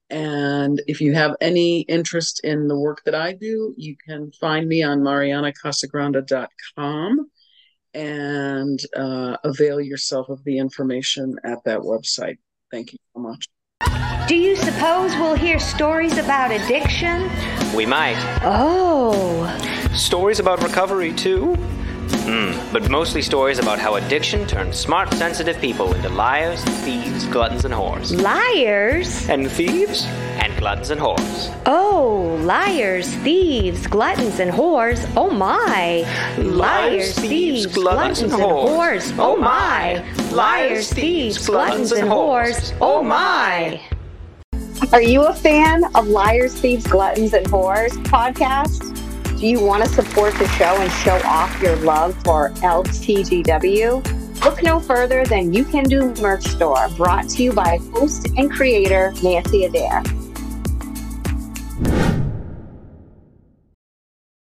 And 0.09 0.81
if 0.87 1.01
you 1.01 1.13
have 1.13 1.35
any 1.41 1.81
interest 1.81 2.39
in 2.43 2.67
the 2.67 2.79
work 2.79 3.03
that 3.05 3.15
I 3.15 3.33
do, 3.33 3.73
you 3.77 3.95
can 4.07 4.31
find 4.39 4.67
me 4.67 4.83
on 4.83 5.01
marianacasagranda.com 5.01 7.29
and 7.93 8.79
uh, 8.95 9.37
avail 9.43 9.81
yourself 9.81 10.29
of 10.29 10.43
the 10.43 10.57
information 10.57 11.37
at 11.43 11.63
that 11.65 11.79
website. 11.79 12.37
Thank 12.71 12.93
you 12.93 12.99
so 13.13 13.21
much. 13.21 13.47
Do 14.27 14.35
you 14.35 14.55
suppose 14.55 15.15
we'll 15.15 15.35
hear 15.35 15.59
stories 15.59 16.17
about 16.17 16.51
addiction? 16.51 17.29
We 17.75 17.85
might. 17.85 18.17
Oh. 18.43 19.47
Stories 19.93 20.39
about 20.39 20.61
recovery, 20.61 21.13
too? 21.13 21.57
Mm, 22.25 22.73
but 22.73 22.89
mostly 22.89 23.21
stories 23.21 23.59
about 23.59 23.79
how 23.79 23.95
addiction 23.95 24.45
turns 24.45 24.77
smart, 24.77 25.13
sensitive 25.13 25.59
people 25.59 25.93
into 25.93 26.09
liars, 26.09 26.63
thieves, 26.83 27.25
gluttons, 27.25 27.65
and 27.65 27.73
whores. 27.73 28.11
Liars? 28.21 29.27
And 29.29 29.49
thieves? 29.49 30.05
And 30.41 30.55
gluttons 30.57 30.89
and 30.89 31.01
whores. 31.01 31.61
Oh, 31.65 32.39
liars, 32.41 33.07
thieves, 33.23 33.87
gluttons, 33.87 34.39
and 34.39 34.51
whores. 34.51 34.99
Oh 35.15 35.29
my. 35.29 36.05
Liars, 36.37 37.17
thieves, 37.17 37.65
gluttons, 37.65 38.21
and 38.21 38.31
whores. 38.31 39.15
Oh 39.17 39.35
my. 39.35 40.03
Liars, 40.31 40.91
thieves, 40.91 41.45
gluttons, 41.45 41.91
and 41.91 42.09
whores. 42.09 42.75
Oh 42.79 43.01
my. 43.01 43.81
Are 44.91 45.01
you 45.03 45.23
a 45.27 45.33
fan 45.33 45.83
of 45.93 46.07
Liars, 46.07 46.59
Thieves, 46.59 46.87
Gluttons, 46.87 47.33
and 47.33 47.45
Whores 47.47 47.91
podcast? 48.05 48.95
Do 49.39 49.47
you 49.47 49.61
want 49.61 49.85
to 49.85 49.89
support 49.89 50.33
the 50.33 50.49
show 50.49 50.65
and 50.65 50.91
show 50.91 51.15
off 51.23 51.61
your 51.61 51.77
love 51.77 52.13
for 52.25 52.49
LTGW? 52.55 54.43
Look 54.43 54.61
no 54.63 54.81
further 54.81 55.23
than 55.23 55.53
You 55.53 55.63
Can 55.63 55.85
Do 55.85 56.13
merch 56.15 56.43
store 56.43 56.89
brought 56.97 57.29
to 57.29 57.43
you 57.43 57.53
by 57.53 57.77
host 57.93 58.27
and 58.35 58.51
creator 58.51 59.13
Nanci 59.15 59.65
Adair. 59.65 60.03